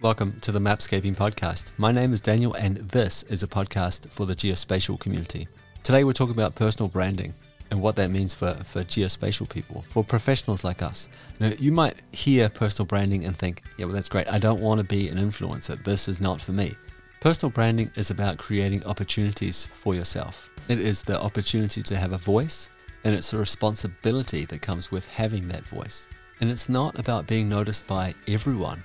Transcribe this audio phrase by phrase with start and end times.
[0.00, 1.64] Welcome to the Mapscaping Podcast.
[1.76, 5.48] My name is Daniel, and this is a podcast for the geospatial community.
[5.82, 7.34] Today, we're talking about personal branding
[7.72, 11.08] and what that means for, for geospatial people, for professionals like us.
[11.40, 14.32] Now, you might hear personal branding and think, yeah, well, that's great.
[14.32, 15.82] I don't want to be an influencer.
[15.82, 16.76] This is not for me.
[17.20, 20.48] Personal branding is about creating opportunities for yourself.
[20.68, 22.70] It is the opportunity to have a voice,
[23.02, 26.08] and it's a responsibility that comes with having that voice.
[26.40, 28.84] And it's not about being noticed by everyone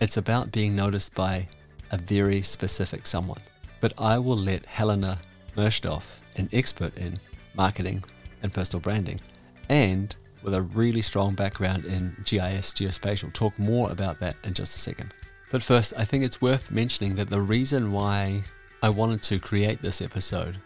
[0.00, 1.48] it's about being noticed by
[1.90, 3.40] a very specific someone.
[3.80, 5.20] But I will let Helena
[5.56, 7.18] Merschdorf, an expert in
[7.54, 8.04] marketing
[8.42, 9.20] and personal branding,
[9.68, 14.76] and with a really strong background in GIS geospatial, talk more about that in just
[14.76, 15.12] a second.
[15.50, 18.44] But first, I think it's worth mentioning that the reason why
[18.82, 20.58] I wanted to create this episode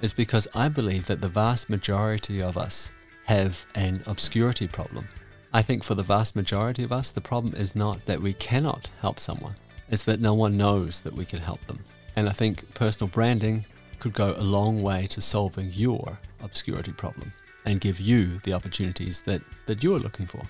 [0.00, 2.90] is because I believe that the vast majority of us
[3.24, 5.08] have an obscurity problem.
[5.56, 8.90] I think for the vast majority of us, the problem is not that we cannot
[9.00, 9.54] help someone,
[9.88, 11.78] it's that no one knows that we can help them.
[12.16, 13.64] And I think personal branding
[14.00, 17.32] could go a long way to solving your obscurity problem
[17.64, 20.42] and give you the opportunities that, that you're looking for.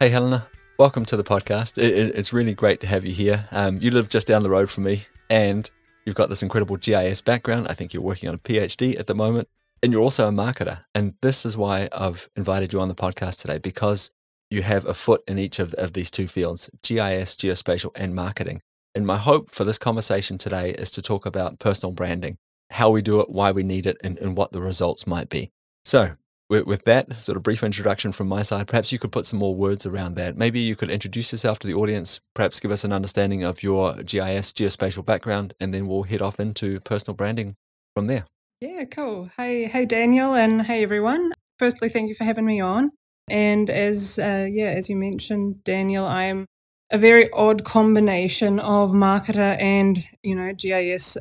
[0.00, 1.82] Hey, Helena, welcome to the podcast.
[1.82, 3.48] It, it's really great to have you here.
[3.52, 5.70] Um, you live just down the road from me, and
[6.04, 7.68] you've got this incredible GIS background.
[7.68, 9.48] I think you're working on a PhD at the moment.
[9.82, 10.84] And you're also a marketer.
[10.94, 14.10] And this is why I've invited you on the podcast today because
[14.50, 18.60] you have a foot in each of, of these two fields GIS, geospatial, and marketing.
[18.94, 22.38] And my hope for this conversation today is to talk about personal branding,
[22.70, 25.50] how we do it, why we need it, and, and what the results might be.
[25.84, 26.12] So,
[26.48, 29.38] with, with that sort of brief introduction from my side, perhaps you could put some
[29.38, 30.36] more words around that.
[30.36, 33.94] Maybe you could introduce yourself to the audience, perhaps give us an understanding of your
[34.02, 37.54] GIS, geospatial background, and then we'll head off into personal branding
[37.94, 38.24] from there.
[38.60, 39.30] Yeah, cool.
[39.36, 41.32] Hey, hey, Daniel, and hey, everyone.
[41.60, 42.90] Firstly, thank you for having me on.
[43.30, 46.44] And as uh, yeah, as you mentioned, Daniel, I am
[46.90, 51.16] a very odd combination of marketer and you know GIS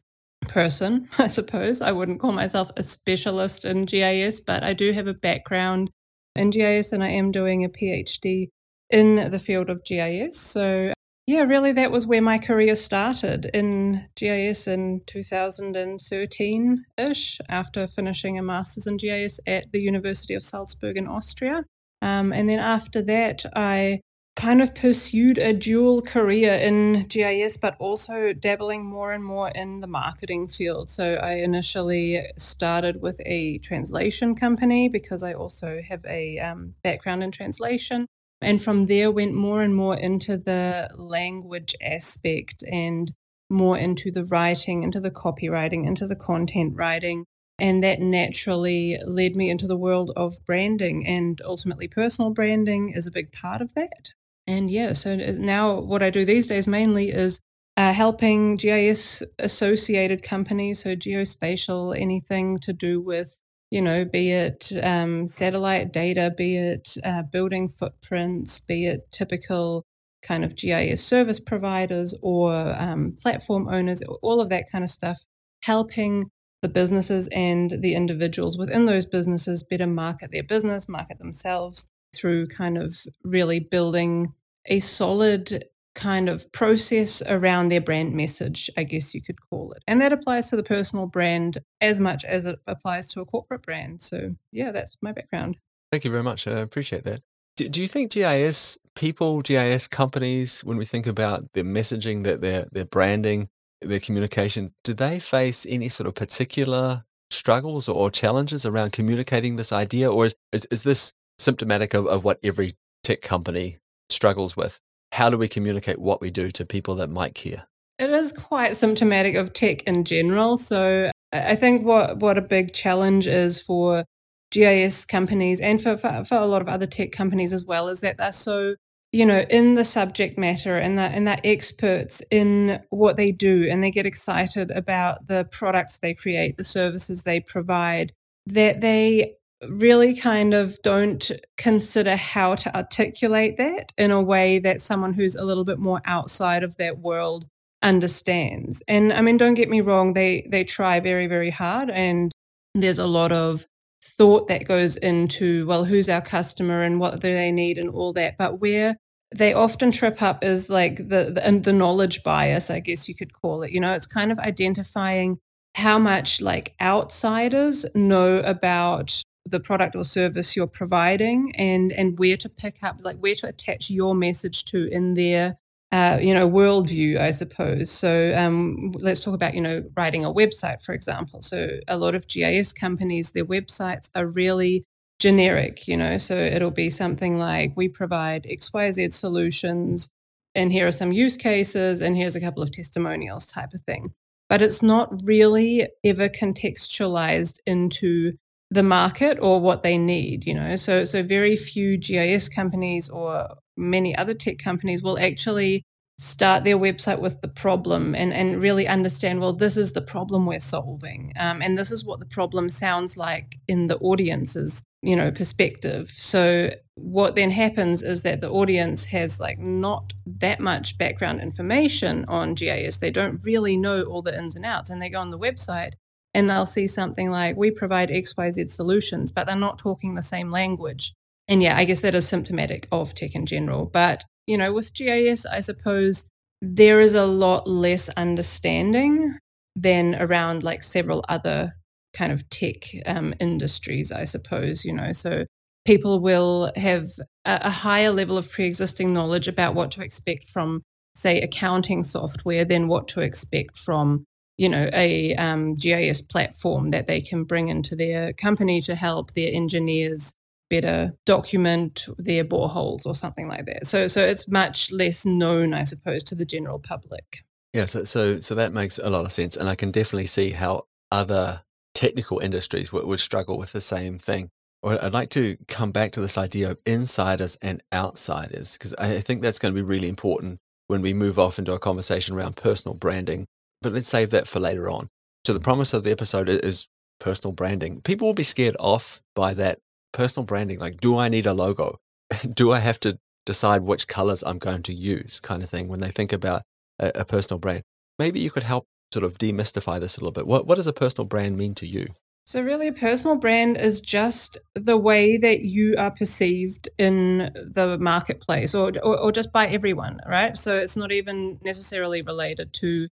[0.48, 1.10] person.
[1.20, 5.14] I suppose I wouldn't call myself a specialist in GIS, but I do have a
[5.14, 5.92] background
[6.36, 8.48] in GIS, and I am doing a PhD
[8.90, 10.40] in the field of GIS.
[10.40, 10.92] So
[11.28, 18.40] yeah, really, that was where my career started in GIS in 2013 ish, after finishing
[18.40, 21.66] a master's in GIS at the University of Salzburg in Austria.
[22.02, 24.00] Um, and then after that, I
[24.38, 29.82] kind of pursued a dual career in GIS, but also dabbling more and more in
[29.82, 30.90] the marketing field.
[30.90, 37.22] So I initially started with a translation company because I also have a um, background
[37.22, 38.08] in translation
[38.42, 43.12] and from there went more and more into the language aspect and
[43.50, 47.26] more into the writing, into the copywriting, into the content writing.
[47.60, 53.08] And that naturally led me into the world of branding and ultimately personal branding is
[53.08, 54.12] a big part of that.
[54.46, 57.42] And yeah, so now what I do these days mainly is
[57.76, 64.72] uh, helping GIS associated companies, so geospatial, anything to do with you know, be it
[64.82, 69.86] um, satellite data, be it uh, building footprints, be it typical
[70.22, 75.20] kind of GIS service providers or um, platform owners, all of that kind of stuff,
[75.64, 76.24] helping
[76.62, 82.48] the businesses and the individuals within those businesses better market their business, market themselves through
[82.48, 84.34] kind of really building
[84.66, 85.66] a solid
[85.98, 89.84] kind of process around their brand message, I guess you could call it.
[89.88, 93.64] And that applies to the personal brand as much as it applies to a corporate
[93.64, 94.02] brand.
[94.02, 95.58] So, yeah, that's my background.
[95.92, 96.48] Thank you very much.
[96.48, 97.22] I appreciate that.
[97.58, 102.42] Do, do you think GIS people, GIS companies, when we think about their messaging, that
[102.42, 103.50] their their branding,
[103.82, 109.72] their communication, do they face any sort of particular struggles or challenges around communicating this
[109.72, 114.80] idea, or is is, is this symptomatic of, of what every tech company struggles with?
[115.18, 117.68] How do we communicate what we do to people that might care?
[117.98, 120.58] It is quite symptomatic of tech in general.
[120.60, 124.06] So I think what, what a big challenge is for
[124.52, 128.02] GIS companies and for, for, for, a lot of other tech companies as well is
[128.02, 128.76] that they're so,
[129.12, 133.68] you know, in the subject matter and that and they're experts in what they do
[133.68, 138.14] and they get excited about the products they create, the services they provide,
[138.46, 139.37] that they
[139.70, 145.36] really kind of don't consider how to articulate that in a way that someone who's
[145.36, 147.46] a little bit more outside of that world
[147.82, 148.84] understands.
[148.88, 152.32] And I mean, don't get me wrong, they they try very, very hard and
[152.76, 153.66] there's a lot of
[154.04, 158.14] thought that goes into, well, who's our customer and what do they need and all
[158.14, 158.38] that.
[158.38, 158.96] But where
[159.36, 163.34] they often trip up is like the, the the knowledge bias, I guess you could
[163.34, 163.72] call it.
[163.72, 165.40] You know, it's kind of identifying
[165.76, 172.38] how much like outsiders know about the product or service you're providing and and where
[172.38, 175.58] to pick up like where to attach your message to in their
[175.92, 177.90] uh, you know worldview i suppose.
[177.90, 181.42] So um, let's talk about you know writing a website for example.
[181.42, 184.86] So a lot of gis companies their websites are really
[185.20, 186.18] generic you know.
[186.18, 190.12] So it'll be something like we provide xyz solutions
[190.58, 194.14] and here are some use cases and here's a couple of testimonials type of thing.
[194.50, 198.34] But it's not really ever contextualized into
[198.70, 200.76] the market or what they need you know?
[200.76, 205.84] So so very few gis companies or many other tech companies will actually
[206.20, 210.48] start their website with the problem and, and really understand well this is the problem
[210.48, 215.16] we're solving um, and this is what the problem sounds like in the audience's you
[215.16, 216.12] know perspective.
[216.16, 222.26] So what then happens is that the audience has like not that much background information
[222.28, 225.32] on gis they don't really know all the ins and outs and they go on
[225.32, 225.92] the website
[226.38, 230.50] and they'll see something like we provide xyz solutions but they're not talking the same
[230.50, 231.14] language
[231.50, 234.94] and yeah i guess that is symptomatic of tech in general but you know, with
[234.94, 236.30] GIS, I suppose
[236.62, 239.38] there is a lot less understanding
[239.76, 241.74] than around like several other
[242.14, 245.12] kind of tech um, industries, I suppose, you know.
[245.12, 245.46] So
[245.86, 247.10] people will have
[247.46, 250.82] a, a higher level of pre existing knowledge about what to expect from,
[251.14, 254.26] say, accounting software than what to expect from
[254.58, 259.34] you know a um, GIS platform that they can bring into their company to help
[259.34, 260.36] their engineers
[260.70, 263.88] better document their boreholes or something like that.
[263.88, 267.44] So so it's much less known, I suppose, to the general public.
[267.74, 270.52] Yeah, so so so that makes a lot of sense, and I can definitely see
[270.52, 271.62] how other
[271.94, 274.50] technical industries would, would struggle with the same thing.
[274.84, 279.20] Or I'd like to come back to this idea of insiders and outsiders because I
[279.22, 282.56] think that's going to be really important when we move off into a conversation around
[282.56, 283.48] personal branding.
[283.82, 285.10] But let's save that for later on.
[285.46, 286.88] So the promise of the episode is
[287.20, 288.02] personal branding.
[288.02, 289.80] People will be scared off by that
[290.14, 292.00] personal branding like do i need a logo?
[292.54, 295.40] Do i have to decide which colors i'm going to use?
[295.40, 296.64] kind of thing when they think about
[297.00, 297.84] a, a, personal brand.
[298.20, 300.48] Maybe you could help sort of demystify this a little bit.
[300.48, 302.08] What, what does a personal brand mean to you?
[302.46, 307.98] So really a personal brand is just the way that you are perceived in the
[308.00, 310.58] marketplace or, or, or just by everyone right?
[310.58, 313.08] So it's not even necessarily related to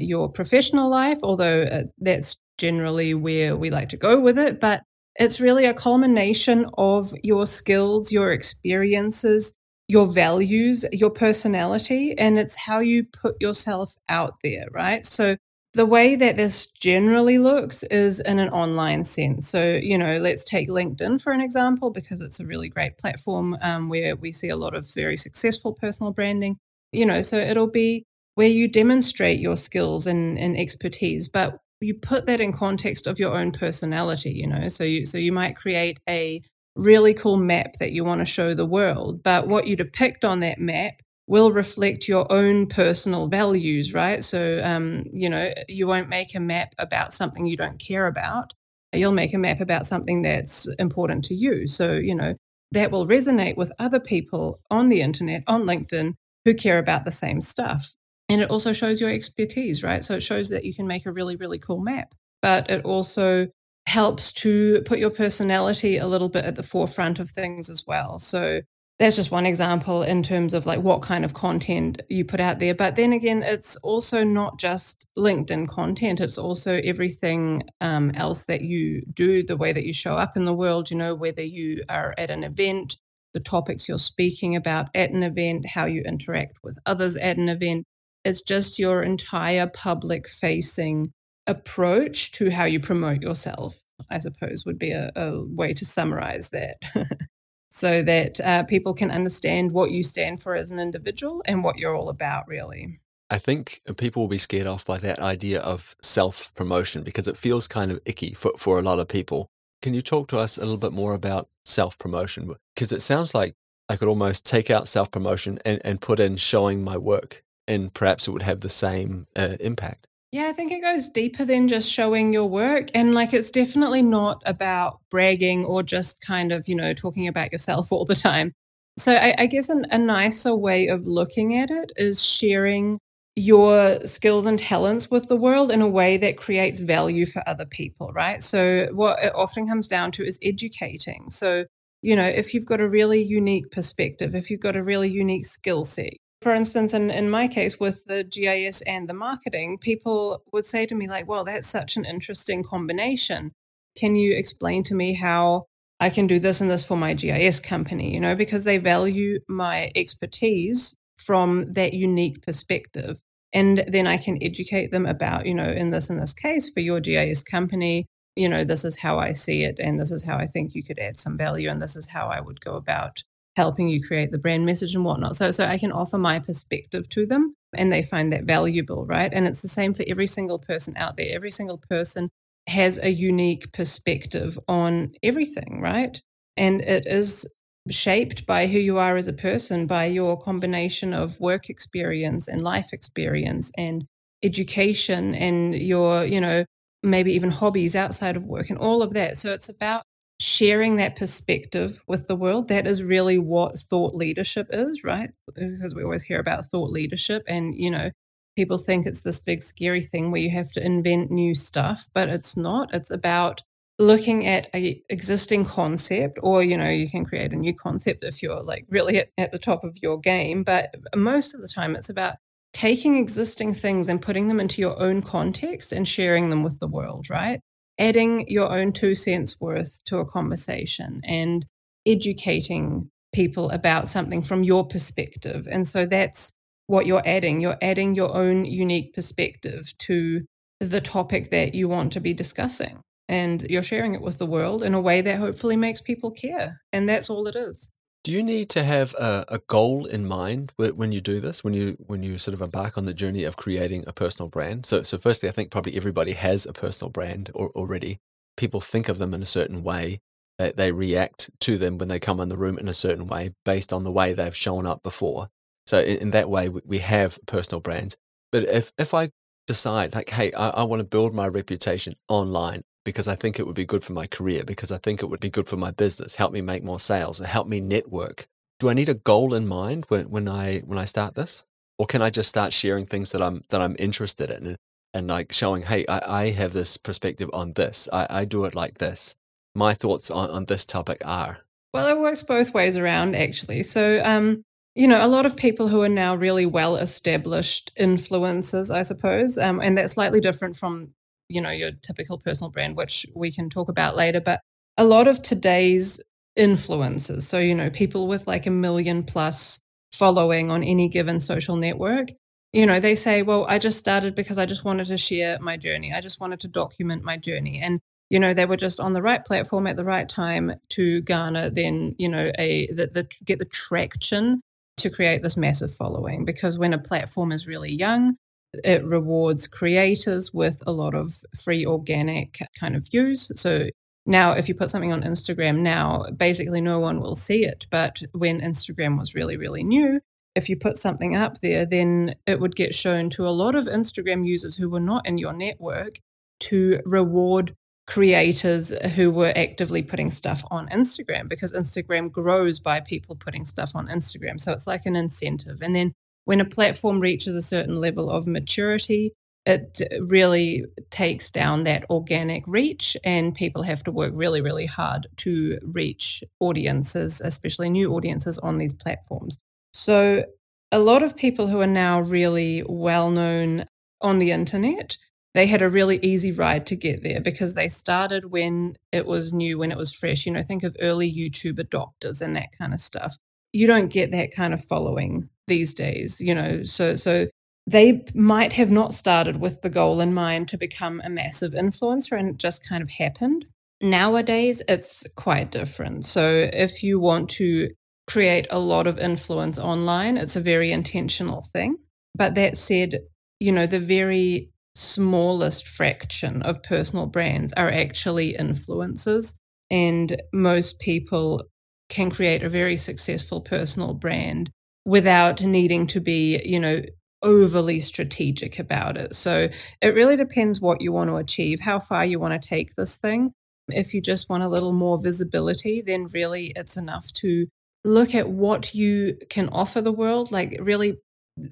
[0.00, 4.82] your professional life although uh, that's generally where we like to go with it but
[5.18, 9.52] it's really a culmination of your skills, your experiences,
[9.88, 15.04] your values, your personality, and it's how you put yourself out there, right?
[15.04, 15.36] So
[15.74, 19.48] the way that this generally looks is in an online sense.
[19.48, 23.56] So, you know, let's take LinkedIn for an example, because it's a really great platform
[23.60, 26.58] um, where we see a lot of very successful personal branding.
[26.92, 28.04] You know, so it'll be
[28.38, 33.18] where you demonstrate your skills and, and expertise, but you put that in context of
[33.18, 34.68] your own personality you know?
[34.68, 36.40] So you so you might create a
[36.76, 40.38] really cool map that you want to show the world but what you depict on
[40.38, 44.22] that map will reflect your own personal values right?
[44.22, 48.52] So um, you know you won't make a map about something you don't care about.
[48.92, 51.66] You'll make a map about something that's important to you.
[51.66, 52.34] So you know
[52.70, 56.12] that will resonate with other people on the internet on linkedin
[56.44, 57.97] who care about the same stuff
[58.28, 60.04] and it also shows your expertise, right?
[60.04, 62.14] So it shows that you can make a really, really cool map.
[62.42, 63.48] But it also
[63.86, 68.18] helps to put your personality a little bit at the forefront of things as well.
[68.18, 68.60] So
[68.98, 72.58] that's just one example in terms of like what kind of content you put out
[72.58, 72.74] there.
[72.74, 78.62] But then again, it's also not just LinkedIn content, it's also everything um, else that
[78.62, 81.82] you do, the way that you show up in the world, you know, whether you
[81.88, 82.96] are at an event,
[83.34, 87.48] the topics you're speaking about at an event, how you interact with others at an
[87.48, 87.86] event.
[88.24, 91.12] It's just your entire public facing
[91.46, 96.50] approach to how you promote yourself, I suppose, would be a, a way to summarize
[96.50, 96.76] that.
[97.70, 101.78] so that uh, people can understand what you stand for as an individual and what
[101.78, 103.00] you're all about, really.
[103.30, 107.36] I think people will be scared off by that idea of self promotion because it
[107.36, 109.48] feels kind of icky for, for a lot of people.
[109.82, 112.54] Can you talk to us a little bit more about self promotion?
[112.74, 113.54] Because it sounds like
[113.88, 117.94] I could almost take out self promotion and, and put in showing my work and
[117.94, 120.08] perhaps it would have the same uh, impact.
[120.32, 122.88] Yeah, I think it goes deeper than just showing your work.
[122.94, 127.52] And like, it's definitely not about bragging or just kind of, you know, talking about
[127.52, 128.52] yourself all the time.
[128.98, 132.98] So I, I guess an, a nicer way of looking at it is sharing
[133.36, 137.64] your skills and talents with the world in a way that creates value for other
[137.64, 138.42] people, right?
[138.42, 141.30] So what it often comes down to is educating.
[141.30, 141.66] So,
[142.02, 145.46] you know, if you've got a really unique perspective, if you've got a really unique
[145.46, 150.42] skill set, for instance, in, in my case with the GIS and the marketing, people
[150.52, 153.52] would say to me, like, well, that's such an interesting combination.
[153.96, 155.64] Can you explain to me how
[156.00, 159.40] I can do this and this for my GIS company, you know, because they value
[159.48, 163.20] my expertise from that unique perspective.
[163.52, 166.80] And then I can educate them about, you know, in this in this case for
[166.80, 170.36] your GIS company, you know, this is how I see it and this is how
[170.36, 173.22] I think you could add some value and this is how I would go about
[173.58, 175.36] helping you create the brand message and whatnot.
[175.36, 179.32] So so I can offer my perspective to them and they find that valuable, right?
[179.34, 181.34] And it's the same for every single person out there.
[181.34, 182.30] Every single person
[182.68, 186.22] has a unique perspective on everything, right?
[186.56, 187.52] And it is
[187.90, 192.62] shaped by who you are as a person, by your combination of work experience and
[192.62, 194.04] life experience and
[194.44, 196.64] education and your, you know,
[197.02, 199.36] maybe even hobbies outside of work and all of that.
[199.36, 200.02] So it's about
[200.40, 202.68] sharing that perspective with the world.
[202.68, 205.30] That is really what thought leadership is, right?
[205.46, 208.10] Because we always hear about thought leadership and, you know,
[208.56, 212.28] people think it's this big scary thing where you have to invent new stuff, but
[212.28, 212.92] it's not.
[212.92, 213.62] It's about
[213.98, 218.42] looking at a existing concept or you know you can create a new concept if
[218.42, 221.96] you're like really at, at the top of your game but most of the time
[221.96, 222.36] it's about
[222.72, 226.86] taking existing things and putting them into your own context and sharing them with the
[226.86, 227.60] world right
[227.98, 231.66] adding your own two cents worth to a conversation and
[232.06, 236.54] educating people about something from your perspective and so that's
[236.86, 240.40] what you're adding you're adding your own unique perspective to
[240.80, 244.82] the topic that you want to be discussing and you're sharing it with the world
[244.82, 246.80] in a way that hopefully makes people care.
[246.92, 247.90] And that's all it is.
[248.24, 251.62] Do you need to have a, a goal in mind when you do this?
[251.62, 254.86] When you when you sort of embark on the journey of creating a personal brand?
[254.86, 258.18] So, so firstly, I think probably everybody has a personal brand or, already.
[258.56, 260.20] People think of them in a certain way.
[260.58, 263.54] They, they react to them when they come in the room in a certain way
[263.64, 265.48] based on the way they've shown up before.
[265.86, 268.16] So, in, in that way, we have personal brands.
[268.50, 269.30] But if if I
[269.66, 273.66] decide like, hey, I, I want to build my reputation online because I think it
[273.66, 275.90] would be good for my career, because I think it would be good for my
[275.90, 278.46] business, help me make more sales, help me network.
[278.80, 281.64] Do I need a goal in mind when, when I when I start this?
[281.98, 284.76] Or can I just start sharing things that I'm that I'm interested in and,
[285.12, 288.08] and like showing, hey, I, I have this perspective on this.
[288.12, 289.34] I, I do it like this.
[289.74, 291.58] My thoughts on, on this topic are.
[291.92, 293.82] Well, it works both ways around actually.
[293.82, 294.62] So um
[294.94, 299.56] you know, a lot of people who are now really well established influencers, I suppose,
[299.56, 301.14] um, and that's slightly different from
[301.48, 304.40] you know, your typical personal brand, which we can talk about later.
[304.40, 304.60] But
[304.96, 306.20] a lot of today's
[306.58, 309.80] influencers, so, you know, people with like a million plus
[310.12, 312.28] following on any given social network,
[312.72, 315.76] you know, they say, well, I just started because I just wanted to share my
[315.76, 316.12] journey.
[316.12, 317.80] I just wanted to document my journey.
[317.80, 321.22] And, you know, they were just on the right platform at the right time to
[321.22, 324.60] garner then, you know, a the, the get the traction
[324.98, 326.44] to create this massive following.
[326.44, 328.36] Because when a platform is really young,
[328.72, 333.50] it rewards creators with a lot of free organic kind of views.
[333.60, 333.88] So
[334.26, 337.86] now, if you put something on Instagram now, basically no one will see it.
[337.90, 340.20] But when Instagram was really, really new,
[340.54, 343.86] if you put something up there, then it would get shown to a lot of
[343.86, 346.18] Instagram users who were not in your network
[346.60, 347.74] to reward
[348.06, 353.92] creators who were actively putting stuff on Instagram because Instagram grows by people putting stuff
[353.94, 354.60] on Instagram.
[354.60, 355.80] So it's like an incentive.
[355.82, 356.14] And then
[356.48, 359.34] when a platform reaches a certain level of maturity,
[359.66, 365.26] it really takes down that organic reach, and people have to work really, really hard
[365.36, 369.58] to reach audiences, especially new audiences on these platforms.
[369.92, 370.46] So,
[370.90, 373.84] a lot of people who are now really well known
[374.22, 375.18] on the internet,
[375.52, 379.52] they had a really easy ride to get there because they started when it was
[379.52, 380.46] new, when it was fresh.
[380.46, 383.36] You know, think of early YouTube adopters and that kind of stuff.
[383.74, 386.82] You don't get that kind of following these days, you know.
[386.82, 387.46] So so
[387.86, 392.38] they might have not started with the goal in mind to become a massive influencer
[392.38, 393.64] and it just kind of happened.
[394.02, 396.24] Nowadays, it's quite different.
[396.26, 397.88] So if you want to
[398.26, 401.96] create a lot of influence online, it's a very intentional thing.
[402.34, 403.20] But that said,
[403.58, 409.54] you know, the very smallest fraction of personal brands are actually influencers.
[409.90, 411.64] And most people
[412.10, 414.70] can create a very successful personal brand
[415.08, 417.00] without needing to be, you know,
[417.42, 419.34] overly strategic about it.
[419.34, 419.70] So
[420.02, 423.16] it really depends what you want to achieve, how far you want to take this
[423.16, 423.52] thing.
[423.88, 427.68] If you just want a little more visibility, then really it's enough to
[428.04, 431.16] look at what you can offer the world, like really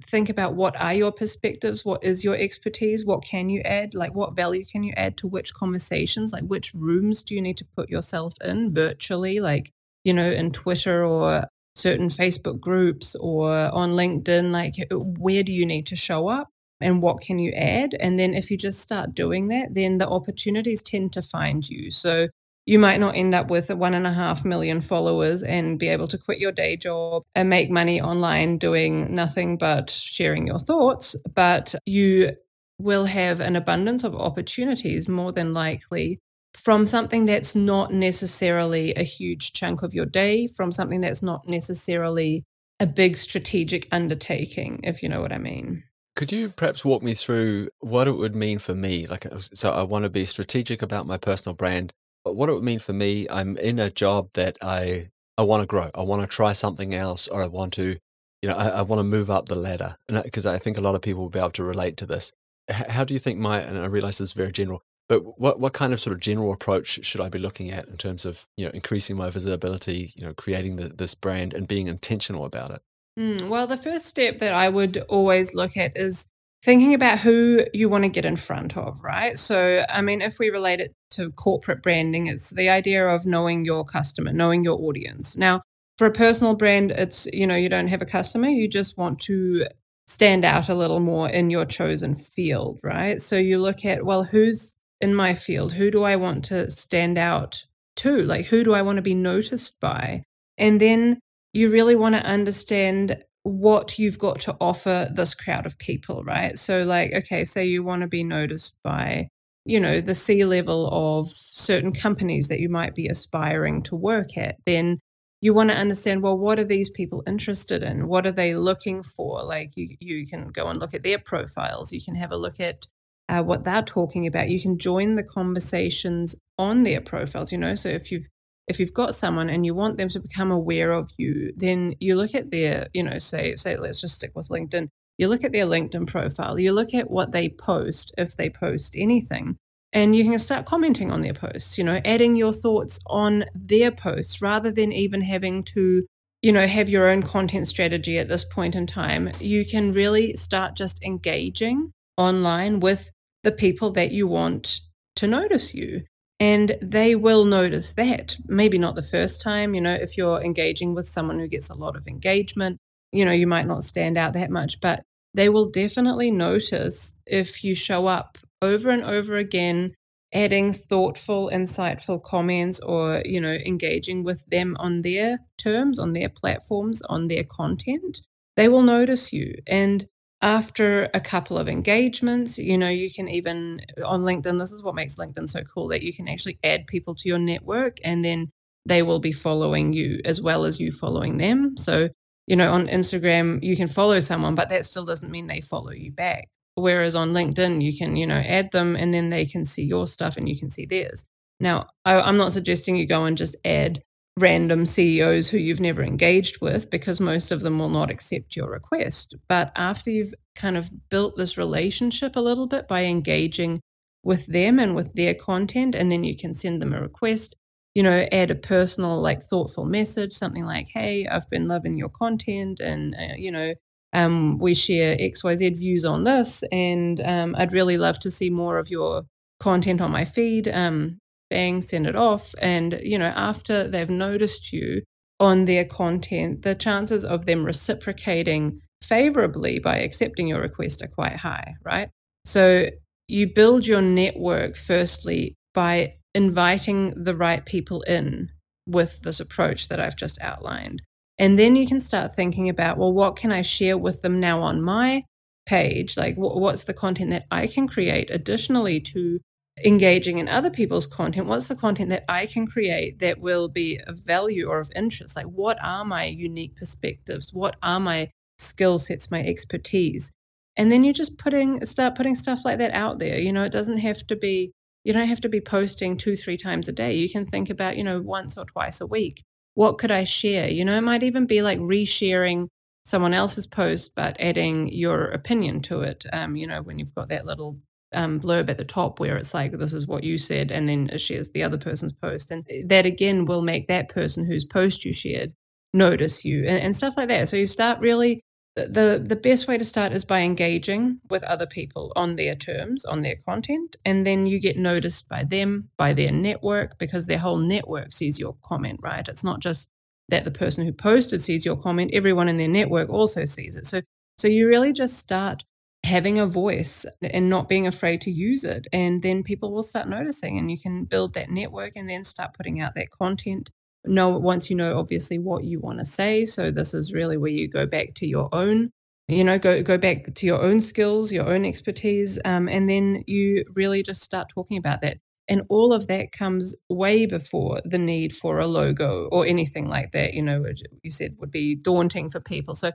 [0.05, 4.15] think about what are your perspectives, what is your expertise, what can you add, like
[4.15, 7.67] what value can you add to which conversations, like which rooms do you need to
[7.75, 9.71] put yourself in virtually, like
[10.03, 11.45] you know, in Twitter or
[11.77, 14.73] certain Facebook groups or on LinkedIn, like
[15.19, 16.49] where do you need to show up
[16.81, 17.95] and what can you add?
[17.99, 21.91] And then if you just start doing that, then the opportunities tend to find you.
[21.91, 22.27] So
[22.65, 26.07] you might not end up with one and a half million followers and be able
[26.07, 31.15] to quit your day job and make money online doing nothing but sharing your thoughts,
[31.33, 32.33] but you
[32.77, 36.19] will have an abundance of opportunities more than likely
[36.53, 41.47] from something that's not necessarily a huge chunk of your day, from something that's not
[41.47, 42.43] necessarily
[42.79, 45.83] a big strategic undertaking, if you know what I mean.
[46.15, 49.05] Could you perhaps walk me through what it would mean for me?
[49.05, 52.53] Like, uh, so I want to be strategic about my personal brand, but what it
[52.53, 55.91] would mean for me, I'm in a job that I I want to grow.
[55.93, 57.97] I want to try something else, or I want to,
[58.41, 59.95] you know, I, I want to move up the ladder.
[60.09, 62.07] And because I, I think a lot of people will be able to relate to
[62.07, 62.31] this.
[62.69, 63.59] How do you think my?
[63.59, 64.81] And I realize this is very general.
[65.09, 67.97] But what what kind of sort of general approach should I be looking at in
[67.97, 71.87] terms of you know increasing my visibility, you know, creating the, this brand and being
[71.87, 72.81] intentional about it?
[73.17, 76.29] Mm, well, the first step that I would always look at is
[76.63, 79.37] thinking about who you want to get in front of, right?
[79.37, 83.65] So, I mean, if we relate it to corporate branding, it's the idea of knowing
[83.65, 85.37] your customer, knowing your audience.
[85.37, 85.61] Now,
[85.97, 89.19] for a personal brand, it's, you know, you don't have a customer, you just want
[89.21, 89.65] to
[90.05, 93.21] stand out a little more in your chosen field, right?
[93.21, 95.73] So you look at, well, who's in my field?
[95.73, 97.63] Who do I want to stand out
[97.97, 98.23] to?
[98.23, 100.23] Like, who do I want to be noticed by?
[100.57, 101.19] And then
[101.53, 106.57] you really want to understand what you've got to offer this crowd of people, right?
[106.57, 109.29] So, like, okay, say you want to be noticed by,
[109.65, 114.37] you know, the C level of certain companies that you might be aspiring to work
[114.37, 114.99] at, then
[115.41, 119.03] you want to understand well what are these people interested in what are they looking
[119.03, 122.37] for like you, you can go and look at their profiles you can have a
[122.37, 122.85] look at
[123.29, 124.49] uh, what they're talking about.
[124.49, 127.51] You can join the conversations on their profiles.
[127.51, 128.27] You know, so if you've
[128.67, 132.15] if you've got someone and you want them to become aware of you, then you
[132.15, 134.89] look at their, you know, say say let's just stick with LinkedIn.
[135.17, 136.59] You look at their LinkedIn profile.
[136.59, 139.57] You look at what they post if they post anything.
[139.93, 143.89] And you can start commenting on their posts, you know, adding your thoughts on their
[143.89, 146.05] posts rather than even having to
[146.41, 150.35] you know have your own content strategy at this point in time you can really
[150.35, 153.11] start just engaging online with
[153.43, 154.81] the people that you want
[155.15, 156.03] to notice you.
[156.39, 158.37] And they will notice that.
[158.45, 161.77] Maybe not the first time, you know, if you're engaging with someone who gets a
[161.77, 162.77] lot of engagement,
[163.11, 165.01] you know, you might not stand out that much, but
[165.33, 169.93] they will definitely notice if you show up over and over again,
[170.33, 176.29] adding thoughtful, insightful comments or, you know, engaging with them on their terms, on their
[176.29, 178.21] platforms, on their content.
[178.55, 179.55] They will notice you.
[179.67, 180.07] And
[180.41, 184.83] after a couple of engagements, you know, you can even uh, on LinkedIn, this is
[184.83, 188.23] what makes LinkedIn so cool that you can actually add people to your network and
[188.23, 188.49] then
[188.85, 191.75] they will be following you as well as you following them.
[191.75, 192.09] So,
[192.45, 195.91] you know, on Instagram, you can follow someone, but that still doesn't mean they follow
[195.91, 196.47] you back.
[196.75, 200.05] Whereas on LinkedIn, you can, you know, add them and then they can see your
[200.05, 201.25] stuff and you can see theirs.
[201.59, 204.03] Now, I, I'm not suggesting you go and just add
[204.37, 208.69] random CEOs who you've never engaged with because most of them will not accept your
[208.69, 209.35] request.
[209.49, 213.81] But after you've kind of built this relationship a little bit by engaging
[214.23, 217.55] with them and with their content, and then you can send them a request,
[217.95, 222.09] you know, add a personal, like thoughtful message, something like, hey, I've been loving your
[222.09, 223.73] content and, uh, you know,
[224.13, 228.77] um, we share XYZ views on this, and um, I'd really love to see more
[228.77, 229.23] of your
[229.59, 230.67] content on my feed.
[230.67, 231.19] Um,
[231.49, 232.53] bang, send it off.
[232.59, 235.03] And, you know, after they've noticed you
[235.39, 241.37] on their content, the chances of them reciprocating favorably by accepting your request are quite
[241.37, 242.09] high, right?
[242.45, 242.89] So
[243.27, 248.49] you build your network firstly by inviting the right people in
[248.85, 251.01] with this approach that I've just outlined.
[251.37, 254.61] And then you can start thinking about, well, what can I share with them now
[254.61, 255.23] on my
[255.67, 256.17] page?
[256.17, 259.39] Like, what's the content that I can create additionally to
[259.85, 263.99] engaging in other people's content what's the content that i can create that will be
[264.07, 265.35] of value or of interest?
[265.35, 267.53] Like what are my unique perspectives?
[267.53, 270.31] What are my skill sets my expertise?
[270.75, 273.39] And then you just putting start putting stuff like that out there.
[273.39, 274.71] You know it doesn't have to be
[275.03, 277.15] you don't have to be posting two three times a day.
[277.15, 279.41] You can think about you know once or twice a week.
[279.73, 280.69] What could i share?
[280.69, 282.67] You know it might even be like resharing
[283.05, 287.29] someone else's post but adding your opinion to it um, you know when you've got
[287.29, 287.79] that little
[288.13, 291.09] um, blurb at the top where it's like, this is what you said, and then
[291.11, 292.51] it shares the other person's post.
[292.51, 295.53] And that again will make that person whose post you shared
[295.93, 297.49] notice you and, and stuff like that.
[297.49, 298.41] So you start really,
[298.75, 303.03] the, the best way to start is by engaging with other people on their terms,
[303.05, 303.95] on their content.
[304.05, 308.39] And then you get noticed by them, by their network, because their whole network sees
[308.39, 309.27] your comment, right?
[309.27, 309.89] It's not just
[310.29, 313.87] that the person who posted sees your comment, everyone in their network also sees it.
[313.87, 314.01] So,
[314.37, 315.63] so you really just start
[316.07, 318.87] having a voice and not being afraid to use it.
[318.91, 322.55] And then people will start noticing, and you can build that network and then start
[322.55, 323.69] putting out that content.
[324.05, 326.45] Know once you know obviously what you want to say.
[326.45, 328.91] So this is really where you go back to your own,
[329.27, 333.23] you know, go go back to your own skills, your own expertise, um, and then
[333.27, 335.17] you really just start talking about that.
[335.49, 340.11] And all of that comes way before the need for a logo or anything like
[340.11, 340.63] that, you know,
[341.03, 342.75] you said would be daunting for people.
[342.75, 342.91] So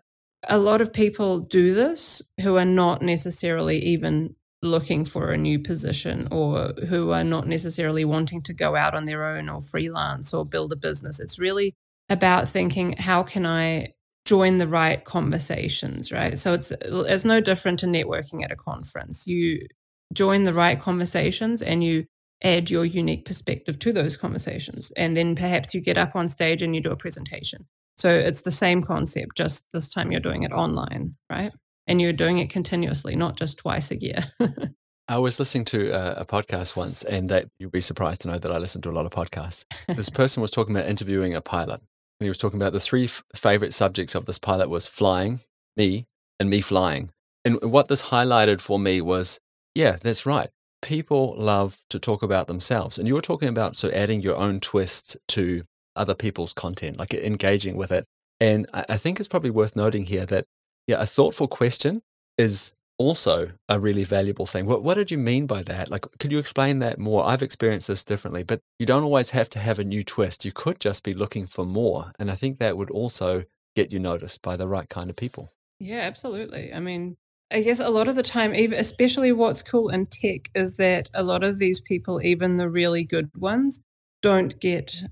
[0.49, 5.59] a lot of people do this who are not necessarily even looking for a new
[5.59, 10.33] position or who are not necessarily wanting to go out on their own or freelance
[10.33, 11.19] or build a business.
[11.19, 11.75] It's really
[12.09, 16.39] about thinking, how can I join the right conversations, right?
[16.39, 19.27] So it's it's no different to networking at a conference.
[19.27, 19.67] You
[20.13, 22.07] join the right conversations and you
[22.45, 24.93] add your unique perspective to those conversations.
[24.97, 27.67] And then perhaps you get up on stage and you do a presentation.
[28.03, 31.53] So it's the same concept, just this time you're doing it online, right?
[31.87, 34.25] And you're doing it continuously, not just twice a year.
[35.09, 38.41] I was listening to a, a podcast once, and that you'll be surprised to know
[38.41, 39.67] that I listen to a lot of podcasts.
[39.87, 43.05] This person was talking about interviewing a pilot, and he was talking about the three
[43.05, 45.39] f- favorite subjects of this pilot was flying,
[45.77, 46.09] me,
[46.41, 47.09] and me flying.
[47.45, 49.39] And what this highlighted for me was,
[49.77, 50.51] yeah, that's right.
[50.83, 54.59] People love to talk about themselves, and you were talking about so adding your own
[54.59, 55.63] twist to
[55.97, 58.07] other people's content, like engaging with it.
[58.41, 60.47] And I think it's probably worth noting here that
[60.87, 62.03] yeah, a thoughtful question
[62.37, 64.67] is also a really valuable thing.
[64.67, 65.91] What what did you mean by that?
[65.91, 67.25] Like could you explain that more?
[67.25, 70.45] I've experienced this differently, but you don't always have to have a new twist.
[70.45, 72.13] You could just be looking for more.
[72.19, 73.45] And I think that would also
[73.77, 75.53] get you noticed by the right kind of people.
[75.79, 76.73] Yeah, absolutely.
[76.73, 77.17] I mean,
[77.51, 81.11] I guess a lot of the time, even especially what's cool in tech is that
[81.13, 83.83] a lot of these people, even the really good ones,
[84.23, 85.03] don't get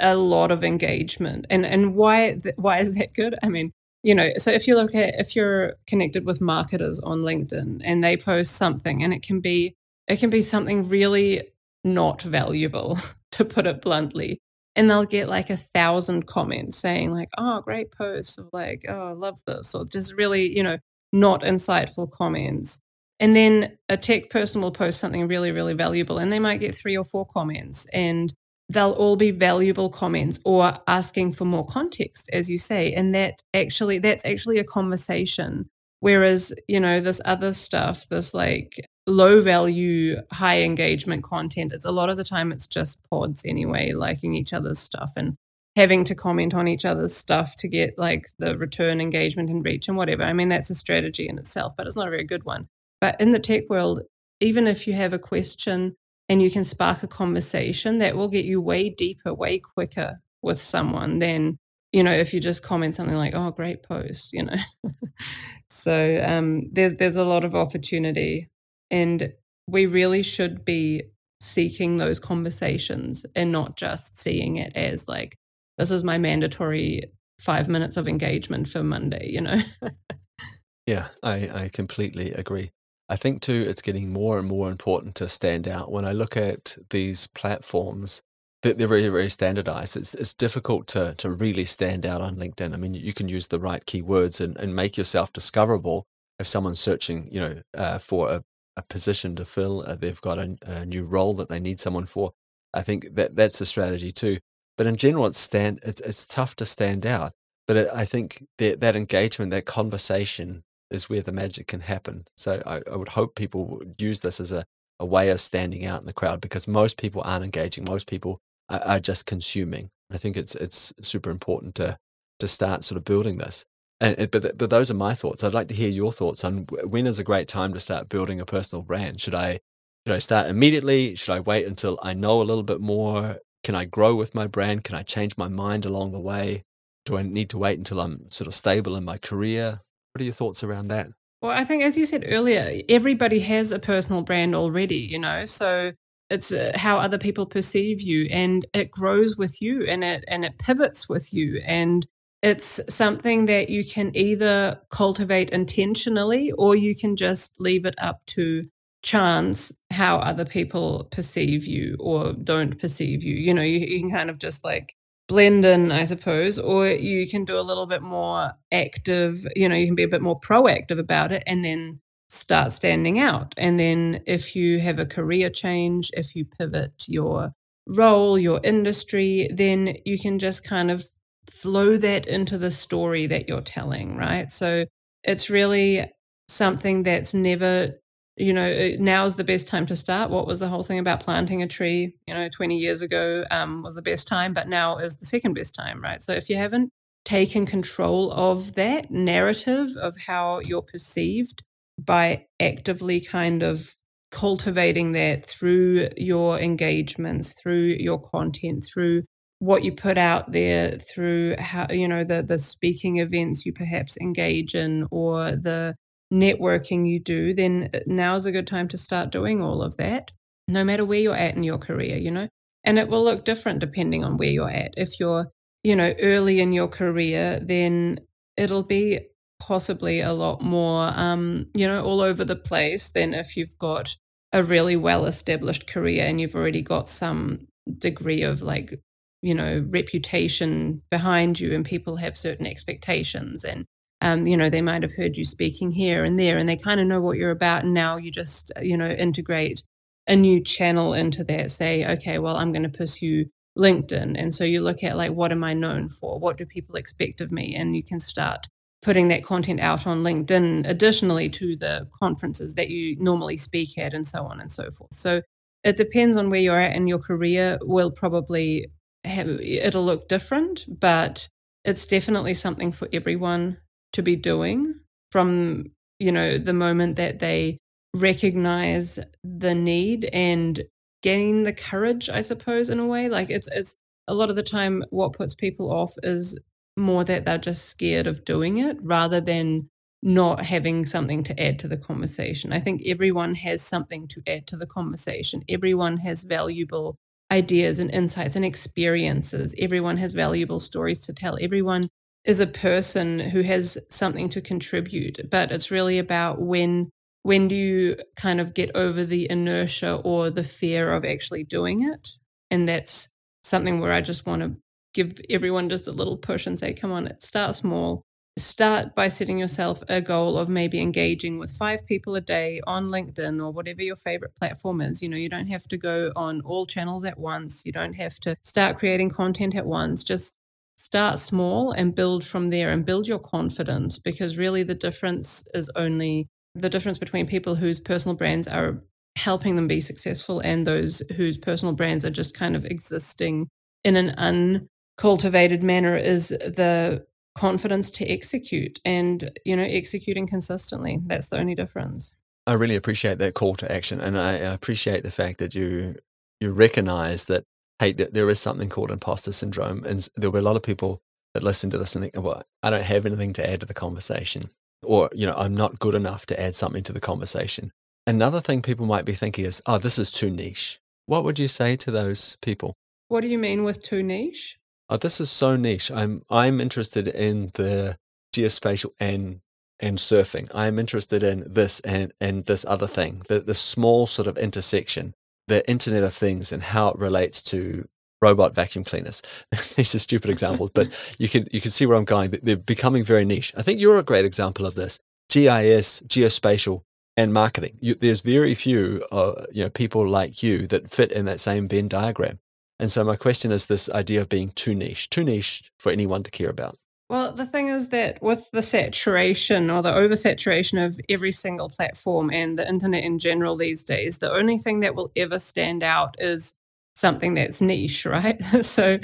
[0.00, 1.46] a lot of engagement.
[1.50, 3.34] And and why why is that good?
[3.42, 3.72] I mean,
[4.02, 8.02] you know, so if you look at if you're connected with marketers on LinkedIn and
[8.02, 9.74] they post something and it can be
[10.06, 11.42] it can be something really
[11.84, 12.98] not valuable
[13.32, 14.40] to put it bluntly
[14.78, 19.08] and they'll get like a thousand comments saying like oh great post or like oh
[19.08, 20.78] i love this or just really you know
[21.12, 22.80] not insightful comments
[23.20, 26.74] and then a tech person will post something really really valuable and they might get
[26.74, 28.32] three or four comments and
[28.68, 33.42] they'll all be valuable comments or asking for more context as you say and that
[33.54, 35.68] actually that's actually a conversation.
[36.00, 38.74] Whereas you know this other stuff this like
[39.06, 43.92] low value high engagement content it's a lot of the time it's just pods anyway
[43.92, 45.34] liking each other's stuff and
[45.76, 49.88] having to comment on each other's stuff to get like the return engagement and reach
[49.88, 50.22] and whatever.
[50.24, 52.68] I mean that's a strategy in itself but it's not a very good one.
[53.00, 54.02] But in the tech world
[54.40, 55.96] even if you have a question
[56.28, 60.60] and you can spark a conversation that will get you way deeper, way quicker with
[60.60, 61.58] someone than,
[61.92, 64.56] you know, if you just comment something like, oh, great post, you know.
[65.70, 68.48] so um, there's, there's a lot of opportunity.
[68.90, 69.32] And
[69.66, 71.04] we really should be
[71.40, 75.36] seeking those conversations and not just seeing it as like,
[75.78, 77.02] this is my mandatory
[77.40, 79.60] five minutes of engagement for Monday, you know?
[80.86, 82.70] yeah, I, I completely agree.
[83.08, 85.90] I think too, it's getting more and more important to stand out.
[85.90, 88.22] When I look at these platforms,
[88.62, 89.96] they're very, very standardized.
[89.96, 92.74] It's, it's difficult to, to really stand out on LinkedIn.
[92.74, 96.06] I mean, you can use the right keywords and, and make yourself discoverable
[96.38, 98.44] if someone's searching, you know, uh, for a,
[98.76, 99.84] a position to fill.
[99.86, 102.32] Uh, they've got a, a new role that they need someone for.
[102.74, 104.38] I think that that's a strategy too.
[104.76, 105.80] But in general, it's stand.
[105.82, 107.32] It's it's tough to stand out.
[107.66, 112.26] But it, I think that that engagement, that conversation, is where the magic can happen.
[112.36, 114.64] So I, I would hope people would use this as a,
[114.98, 117.84] a way of standing out in the crowd because most people aren't engaging.
[117.88, 119.90] Most people are, are just consuming.
[120.10, 121.98] I think it's it's super important to
[122.38, 123.64] to start sort of building this.
[124.00, 125.42] And, but but those are my thoughts.
[125.42, 128.40] I'd like to hear your thoughts on when is a great time to start building
[128.40, 129.20] a personal brand.
[129.20, 129.60] Should I
[130.06, 131.14] should I start immediately?
[131.16, 133.38] Should I wait until I know a little bit more?
[133.64, 134.84] Can I grow with my brand?
[134.84, 136.62] Can I change my mind along the way?
[137.04, 139.80] Do I need to wait until I'm sort of stable in my career?
[140.12, 141.08] What are your thoughts around that?
[141.40, 145.44] Well, I think, as you said earlier, everybody has a personal brand already, you know,
[145.44, 145.92] so
[146.30, 150.44] it's uh, how other people perceive you and it grows with you and it and
[150.44, 152.06] it pivots with you and
[152.42, 158.24] it's something that you can either cultivate intentionally or you can just leave it up
[158.26, 158.68] to
[159.02, 164.10] chance how other people perceive you or don't perceive you you know you, you can
[164.10, 164.94] kind of just like
[165.28, 169.76] blend in, I suppose, or you can do a little bit more active, you know,
[169.76, 173.54] you can be a bit more proactive about it and then start standing out.
[173.56, 177.52] And then if you have a career change, if you pivot your
[177.86, 181.04] role, your industry, then you can just kind of
[181.50, 184.50] flow that into the story that you're telling, right?
[184.50, 184.84] So
[185.24, 186.10] it's really
[186.48, 188.00] something that's never
[188.38, 190.30] you know, uh, now's the best time to start.
[190.30, 193.82] What was the whole thing about planting a tree, you know, 20 years ago um,
[193.82, 196.22] was the best time, but now is the second best time, right?
[196.22, 196.90] So if you haven't
[197.24, 201.62] taken control of that narrative of how you're perceived
[201.98, 203.94] by actively kind of
[204.30, 209.24] cultivating that through your engagements, through your content, through
[209.58, 214.16] what you put out there, through how, you know, the, the speaking events you perhaps
[214.18, 215.96] engage in or the
[216.32, 220.32] networking you do, then uh, now's a good time to start doing all of that,
[220.66, 222.48] no matter where you're at in your career, you know?
[222.84, 224.94] And it will look different depending on where you're at.
[224.96, 225.50] If you're,
[225.82, 228.20] you know, early in your career, then
[228.56, 229.20] it'll be
[229.58, 234.16] possibly a lot more, um, you know, all over the place than if you've got
[234.52, 237.66] a really well established career and you've already got some
[237.98, 239.00] degree of like,
[239.42, 243.84] you know, reputation behind you and people have certain expectations and
[244.20, 247.00] um, you know, they might have heard you speaking here and there, and they kind
[247.00, 247.84] of know what you're about.
[247.84, 249.82] And now you just, you know, integrate
[250.26, 251.70] a new channel into that.
[251.70, 253.46] Say, okay, well, I'm going to pursue
[253.78, 254.34] LinkedIn.
[254.36, 256.38] And so you look at like, what am I known for?
[256.38, 257.74] What do people expect of me?
[257.74, 258.66] And you can start
[259.02, 264.14] putting that content out on LinkedIn, additionally to the conferences that you normally speak at,
[264.14, 265.14] and so on and so forth.
[265.14, 265.42] So
[265.84, 267.78] it depends on where you're at in your career.
[267.82, 268.86] Will probably
[269.24, 271.48] have it'll look different, but
[271.84, 273.78] it's definitely something for everyone
[274.12, 274.94] to be doing
[275.30, 275.84] from
[276.18, 277.78] you know the moment that they
[278.16, 280.82] recognize the need and
[281.22, 284.62] gain the courage i suppose in a way like it's it's a lot of the
[284.62, 286.58] time what puts people off is
[286.96, 289.88] more that they're just scared of doing it rather than
[290.22, 292.72] not having something to add to the conversation.
[292.72, 295.62] I think everyone has something to add to the conversation.
[295.68, 297.16] Everyone has valuable
[297.50, 299.74] ideas and insights and experiences.
[299.78, 301.56] Everyone has valuable stories to tell.
[301.60, 302.08] Everyone
[302.48, 307.10] is a person who has something to contribute but it's really about when
[307.44, 312.02] when do you kind of get over the inertia or the fear of actually doing
[312.02, 312.28] it?
[312.70, 313.32] And that's
[313.64, 314.76] something where i just want to
[315.14, 318.22] give everyone just a little push and say come on it start small.
[318.58, 323.06] Start by setting yourself a goal of maybe engaging with five people a day on
[323.06, 325.22] linkedin or whatever your favorite platform is.
[325.22, 327.86] You know you don't have to go on all channels at once.
[327.86, 330.24] You don't have to start creating content at once.
[330.24, 330.57] Just
[330.98, 335.88] start small and build from there and build your confidence because really the difference is
[335.94, 339.00] only the difference between people whose personal brands are
[339.36, 343.68] helping them be successful and those whose personal brands are just kind of existing
[344.02, 347.24] in an uncultivated manner is the
[347.56, 351.20] confidence to execute and you know executing consistently.
[351.26, 352.34] That's the only difference.
[352.66, 356.16] I really appreciate that call to action and i appreciate the fact that you
[356.60, 357.64] you recognize that
[357.98, 360.04] hey, there is something called imposter syndrome.
[360.04, 361.20] And there'll be a lot of people
[361.54, 363.94] that listen to this and think, well, I don't have anything to add to the
[363.94, 364.70] conversation.
[365.02, 367.92] Or, you know, I'm not good enough to add something to the conversation.
[368.26, 371.00] Another thing people might be thinking is, oh, this is too niche.
[371.26, 372.94] What would you say to those people?
[373.28, 374.78] What do you mean with too niche?
[375.10, 376.10] Oh, this is so niche.
[376.10, 378.18] I'm I'm interested in the
[378.54, 379.60] geospatial and
[380.00, 380.70] and surfing.
[380.74, 383.42] I'm interested in this and and this other thing.
[383.48, 385.34] The the small sort of intersection
[385.68, 388.08] the Internet of Things and how it relates to
[388.40, 389.42] robot vacuum cleaners.
[389.96, 392.50] These are stupid examples, but you can you can see where I'm going.
[392.62, 393.72] They're becoming very niche.
[393.76, 395.20] I think you're a great example of this.
[395.48, 397.02] GIS, geospatial,
[397.36, 397.96] and marketing.
[398.00, 401.88] You, there's very few uh, you know people like you that fit in that same
[401.88, 402.58] Venn diagram.
[403.00, 406.42] And so my question is this idea of being too niche, too niche for anyone
[406.42, 406.96] to care about.
[407.28, 412.50] Well, the thing is that with the saturation or the oversaturation of every single platform
[412.50, 416.36] and the internet in general these days, the only thing that will ever stand out
[416.38, 416.72] is
[417.14, 418.62] something that's niche, right?
[418.82, 419.18] so,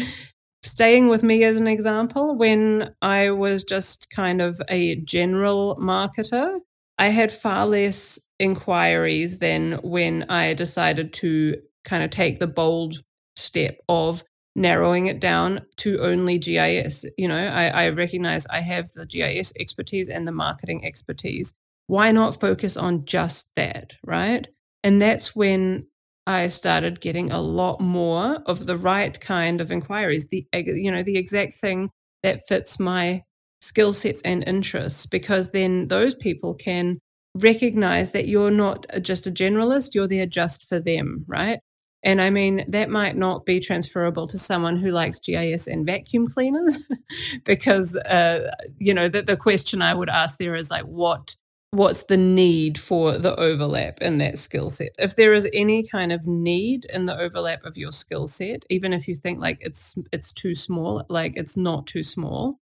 [0.62, 6.60] staying with me as an example, when I was just kind of a general marketer,
[6.98, 13.02] I had far less inquiries than when I decided to kind of take the bold
[13.36, 17.04] step of narrowing it down to only GIS.
[17.18, 21.54] You know, I, I recognize I have the GIS expertise and the marketing expertise.
[21.86, 24.46] Why not focus on just that, right?
[24.82, 25.86] And that's when
[26.26, 31.02] I started getting a lot more of the right kind of inquiries, the you know,
[31.02, 31.90] the exact thing
[32.22, 33.22] that fits my
[33.60, 36.98] skill sets and interests, because then those people can
[37.34, 41.60] recognize that you're not uh, just a generalist, you're there just for them, right?
[42.04, 46.28] And I mean, that might not be transferable to someone who likes GIS and vacuum
[46.28, 46.84] cleaners,
[47.44, 51.36] because, uh, you know, the, the question I would ask there is like, what
[51.70, 54.90] what's the need for the overlap in that skill set?
[54.96, 58.92] If there is any kind of need in the overlap of your skill set even
[58.92, 62.60] if you think like it's it's too small like it's not too small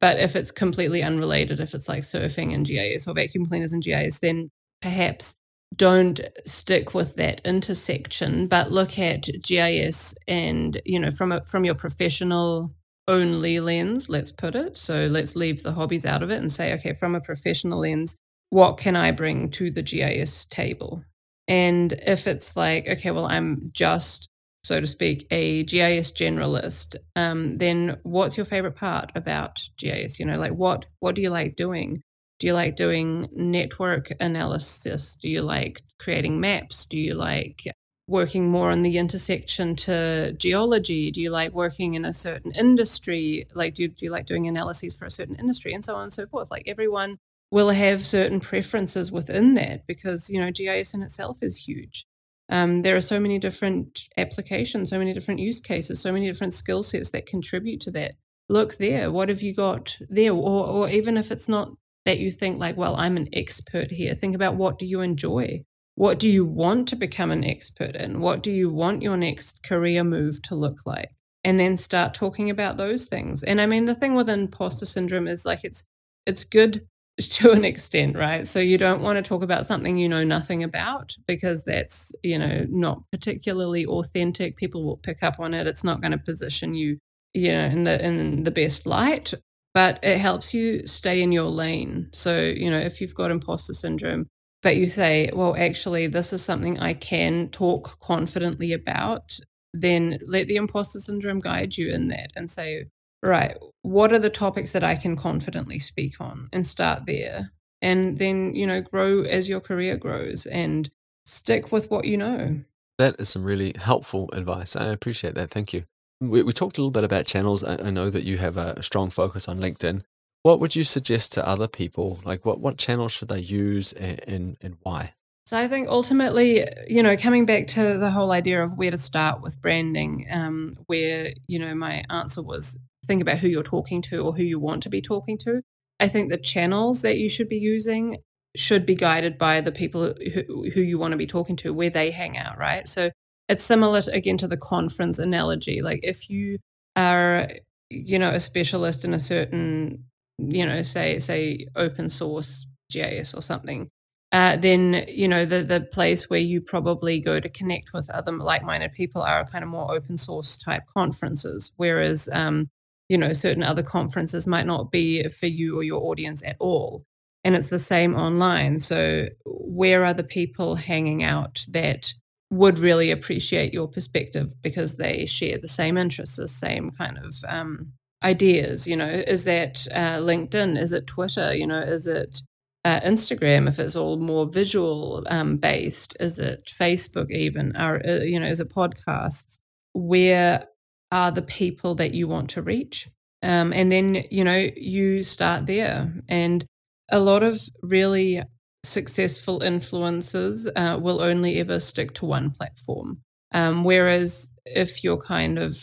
[0.00, 3.82] but if it's completely unrelated, if it's like surfing and GIS or vacuum cleaners and
[3.82, 5.38] GIS, then perhaps
[5.76, 11.64] don't stick with that intersection, but look at GIS and you know from a, from
[11.64, 12.74] your professional
[13.08, 14.76] only lens, let's put it.
[14.76, 18.16] So let's leave the hobbies out of it and say, okay, from a professional lens,
[18.50, 21.02] what can I bring to the GIS table?
[21.46, 24.28] And if it's like, okay, well, I'm just,
[24.62, 30.18] so to speak, a GIS generalist, um, then what's your favorite part about GIS?
[30.18, 32.02] You know, like what what do you like doing?
[32.38, 35.16] Do you like doing network analysis?
[35.16, 36.86] Do you like creating maps?
[36.86, 37.62] Do you like
[38.06, 41.10] working more on the intersection to geology?
[41.10, 43.46] Do you like working in a certain industry?
[43.54, 46.12] Like, do, do you like doing analyses for a certain industry and so on and
[46.12, 46.50] so forth?
[46.50, 47.18] Like, everyone
[47.50, 52.04] will have certain preferences within that because, you know, GIS in itself is huge.
[52.50, 56.52] Um, there are so many different applications, so many different use cases, so many different
[56.52, 58.16] skill sets that contribute to that.
[58.50, 59.10] Look there.
[59.10, 60.32] What have you got there?
[60.32, 61.72] Or, or even if it's not
[62.04, 64.14] that you think like, well, I'm an expert here.
[64.14, 65.64] Think about what do you enjoy?
[65.96, 68.20] What do you want to become an expert in?
[68.20, 71.10] What do you want your next career move to look like?
[71.44, 73.42] And then start talking about those things.
[73.42, 75.84] And I mean, the thing with imposter syndrome is like it's
[76.26, 76.86] it's good
[77.20, 78.46] to an extent, right?
[78.46, 82.38] So you don't want to talk about something you know nothing about because that's, you
[82.38, 84.56] know, not particularly authentic.
[84.56, 85.66] People will pick up on it.
[85.66, 86.98] It's not going to position you,
[87.34, 89.32] you know, in the in the best light
[89.74, 92.08] but it helps you stay in your lane.
[92.12, 94.28] So, you know, if you've got imposter syndrome,
[94.62, 99.38] but you say, well, actually, this is something I can talk confidently about,
[99.74, 102.86] then let the imposter syndrome guide you in that and say,
[103.22, 107.50] right, what are the topics that I can confidently speak on and start there.
[107.82, 110.88] And then, you know, grow as your career grows and
[111.26, 112.60] stick with what you know.
[112.96, 114.76] That is some really helpful advice.
[114.76, 115.50] I appreciate that.
[115.50, 115.84] Thank you.
[116.20, 117.64] We, we talked a little bit about channels.
[117.64, 120.02] I, I know that you have a strong focus on LinkedIn.
[120.42, 122.20] What would you suggest to other people?
[122.24, 125.14] Like, what, what channels should they use and, and, and why?
[125.46, 128.96] So I think ultimately, you know, coming back to the whole idea of where to
[128.96, 134.00] start with branding, um, where you know my answer was think about who you're talking
[134.02, 135.60] to or who you want to be talking to.
[136.00, 138.18] I think the channels that you should be using
[138.56, 141.90] should be guided by the people who, who you want to be talking to, where
[141.90, 142.88] they hang out, right?
[142.88, 143.10] So
[143.48, 145.82] it's similar again to the conference analogy.
[145.82, 146.58] Like if you
[146.96, 147.50] are,
[147.90, 150.04] you know, a specialist in a certain,
[150.38, 153.90] you know, say say open source GIS or something,
[154.32, 158.32] uh, then you know the the place where you probably go to connect with other
[158.32, 162.68] like-minded people are kind of more open source type conferences, whereas um,
[163.08, 167.04] you know certain other conferences might not be for you or your audience at all.
[167.44, 168.80] And it's the same online.
[168.80, 172.14] So where are the people hanging out that
[172.54, 177.34] would really appreciate your perspective because they share the same interests, the same kind of
[177.48, 178.86] um, ideas.
[178.86, 180.80] You know, is that uh, LinkedIn?
[180.80, 181.54] Is it Twitter?
[181.54, 182.38] You know, is it
[182.84, 183.68] uh, Instagram?
[183.68, 187.30] If it's all more visual um, based, is it Facebook?
[187.30, 189.58] Even, or uh, you know, is it podcasts?
[189.92, 190.66] Where
[191.10, 193.08] are the people that you want to reach?
[193.42, 196.64] Um, and then you know you start there and
[197.10, 198.42] a lot of really
[198.84, 203.20] successful influencers uh, will only ever stick to one platform.
[203.52, 205.76] Um, whereas if you're kind of,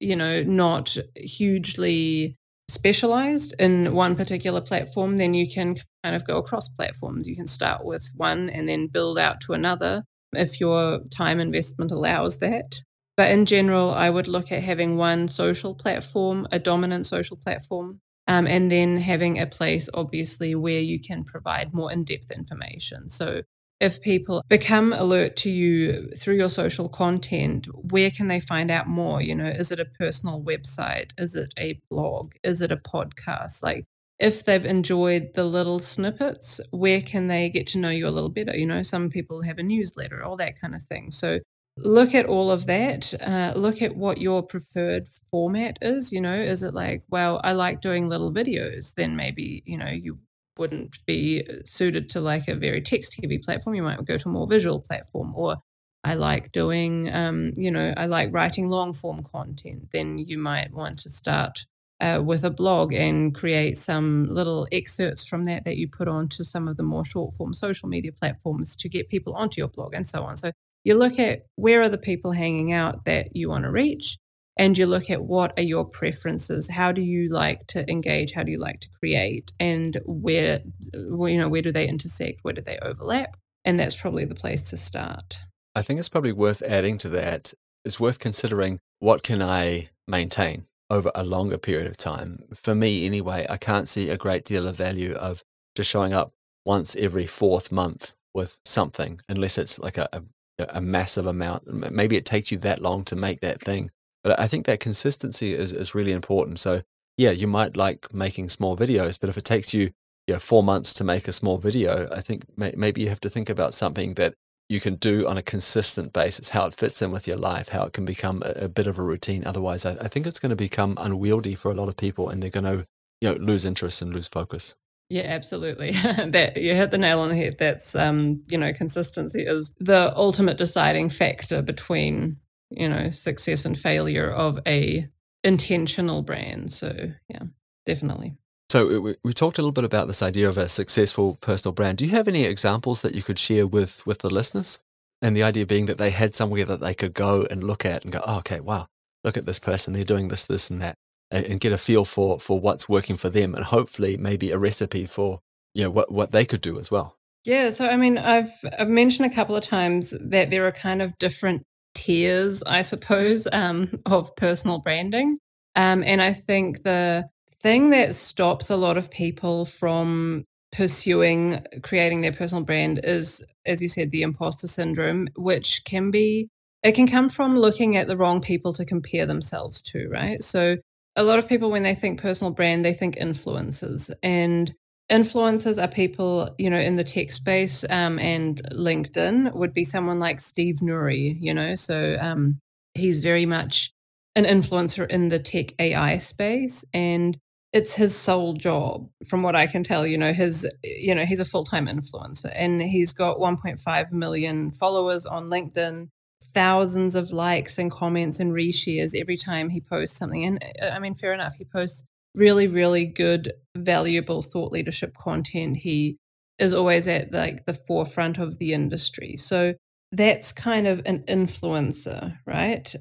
[0.00, 2.36] you know, not hugely
[2.68, 7.28] specialized in one particular platform, then you can kind of go across platforms.
[7.28, 11.90] You can start with one and then build out to another if your time investment
[11.90, 12.80] allows that.
[13.16, 18.00] But in general, I would look at having one social platform, a dominant social platform,
[18.26, 23.08] um, and then having a place, obviously, where you can provide more in depth information.
[23.08, 23.42] So,
[23.78, 28.88] if people become alert to you through your social content, where can they find out
[28.88, 29.20] more?
[29.20, 31.10] You know, is it a personal website?
[31.18, 32.32] Is it a blog?
[32.42, 33.62] Is it a podcast?
[33.62, 33.84] Like,
[34.18, 38.30] if they've enjoyed the little snippets, where can they get to know you a little
[38.30, 38.56] better?
[38.56, 41.10] You know, some people have a newsletter, all that kind of thing.
[41.10, 41.40] So,
[41.78, 46.34] look at all of that uh, look at what your preferred format is you know
[46.34, 50.18] is it like well i like doing little videos then maybe you know you
[50.58, 53.74] wouldn't be suited to like a very text heavy platform.
[53.76, 55.56] You might go to a more visual platform or
[56.02, 59.88] i like doing um, you know i like writing long form content.
[59.92, 61.66] Then you might want to start
[62.00, 66.42] uh, with a blog and create some little excerpts from that that you put onto
[66.42, 69.94] some of the more short form social media platforms to get people onto your blog
[69.94, 70.36] and so on.
[70.36, 70.52] So
[70.86, 74.18] you look at where are the people hanging out that you want to reach
[74.56, 76.70] and you look at what are your preferences.
[76.70, 78.32] How do you like to engage?
[78.32, 79.50] How do you like to create?
[79.58, 80.60] And where
[80.94, 82.38] uh, you know where do they intersect?
[82.42, 83.36] Where do they overlap?
[83.64, 85.40] And that's probably the place to start.
[85.74, 87.52] I think it's probably worth adding to that
[87.84, 92.44] it's worth considering what can i maintain over a longer period of time.
[92.54, 95.42] For me, anyway, I can't see a great deal of value of
[95.74, 96.32] just showing up
[96.64, 100.22] once every fourth month with something, unless it's like a, a,
[100.58, 101.92] a massive amount.
[101.92, 103.90] Maybe it takes you that long to make that thing.
[104.24, 106.58] But I think that consistency is, is really important.
[106.58, 106.82] So,
[107.16, 109.92] yeah, you might like making small videos, but if it takes you,
[110.26, 113.20] you know, four months to make a small video, I think may, maybe you have
[113.20, 114.34] to think about something that
[114.68, 117.84] you can do on a consistent basis, how it fits in with your life, how
[117.84, 119.44] it can become a, a bit of a routine.
[119.46, 122.42] Otherwise, I, I, think it's going to become unwieldy for a lot of people and
[122.42, 122.86] they're going to,
[123.20, 124.74] you know, lose interest and lose focus.
[125.08, 125.92] Yeah, absolutely.
[125.92, 127.56] that you hit the nail on the head.
[127.58, 132.38] That's um, you know, consistency is the ultimate deciding factor between,
[132.70, 135.08] you know, success and failure of a
[135.44, 136.72] intentional brand.
[136.72, 137.42] So, yeah,
[137.84, 138.36] definitely.
[138.68, 141.98] So we, we talked a little bit about this idea of a successful personal brand.
[141.98, 144.80] Do you have any examples that you could share with with the listeners?
[145.22, 148.02] And the idea being that they had somewhere that they could go and look at
[148.04, 148.88] and go, oh, okay, wow,
[149.24, 149.92] look at this person.
[149.92, 150.96] They're doing this, this, and that,
[151.30, 155.06] and, get a feel for for what's working for them, and hopefully maybe a recipe
[155.06, 155.40] for
[155.74, 157.16] you know what what they could do as well.
[157.44, 157.70] Yeah.
[157.70, 161.16] So I mean, I've I've mentioned a couple of times that there are kind of
[161.18, 161.62] different
[161.94, 165.38] tiers, I suppose, um, of personal branding,
[165.74, 167.28] um, and I think the
[167.62, 173.80] thing that stops a lot of people from pursuing creating their personal brand is, as
[173.80, 176.48] you said, the imposter syndrome, which can be,
[176.82, 180.42] it can come from looking at the wrong people to compare themselves to, right?
[180.42, 180.76] So,
[181.16, 184.10] a lot of people, when they think personal brand, they think influencers.
[184.22, 184.74] And
[185.10, 190.18] influencers are people, you know, in the tech space um, and LinkedIn would be someone
[190.20, 192.60] like Steve Nouri, you know, so um,
[192.94, 193.92] he's very much
[194.34, 196.84] an influencer in the tech AI space.
[196.92, 197.38] And
[197.72, 201.40] it's his sole job from what i can tell you know his you know he's
[201.40, 206.08] a full-time influencer and he's got 1.5 million followers on linkedin
[206.42, 210.98] thousands of likes and comments and reshares every time he posts something and uh, i
[210.98, 216.16] mean fair enough he posts really really good valuable thought leadership content he
[216.58, 219.74] is always at like the forefront of the industry so
[220.12, 222.94] that's kind of an influencer right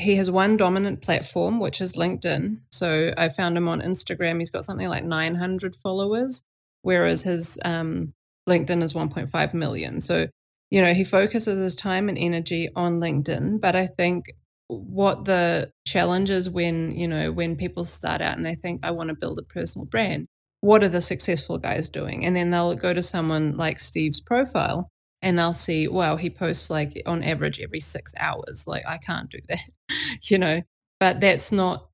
[0.00, 2.60] he has one dominant platform, which is LinkedIn.
[2.70, 4.38] So I found him on Instagram.
[4.38, 6.42] He's got something like 900 followers,
[6.82, 8.14] whereas his um,
[8.48, 10.00] LinkedIn is 1.5 million.
[10.00, 10.28] So,
[10.70, 13.60] you know, he focuses his time and energy on LinkedIn.
[13.60, 14.26] But I think
[14.68, 18.92] what the challenge is when, you know, when people start out and they think, I
[18.92, 20.28] want to build a personal brand,
[20.60, 22.24] what are the successful guys doing?
[22.24, 24.88] And then they'll go to someone like Steve's profile
[25.22, 28.64] and they'll see, wow, he posts like on average every six hours.
[28.66, 29.60] Like, I can't do that,
[30.22, 30.62] you know,
[31.00, 31.89] but that's not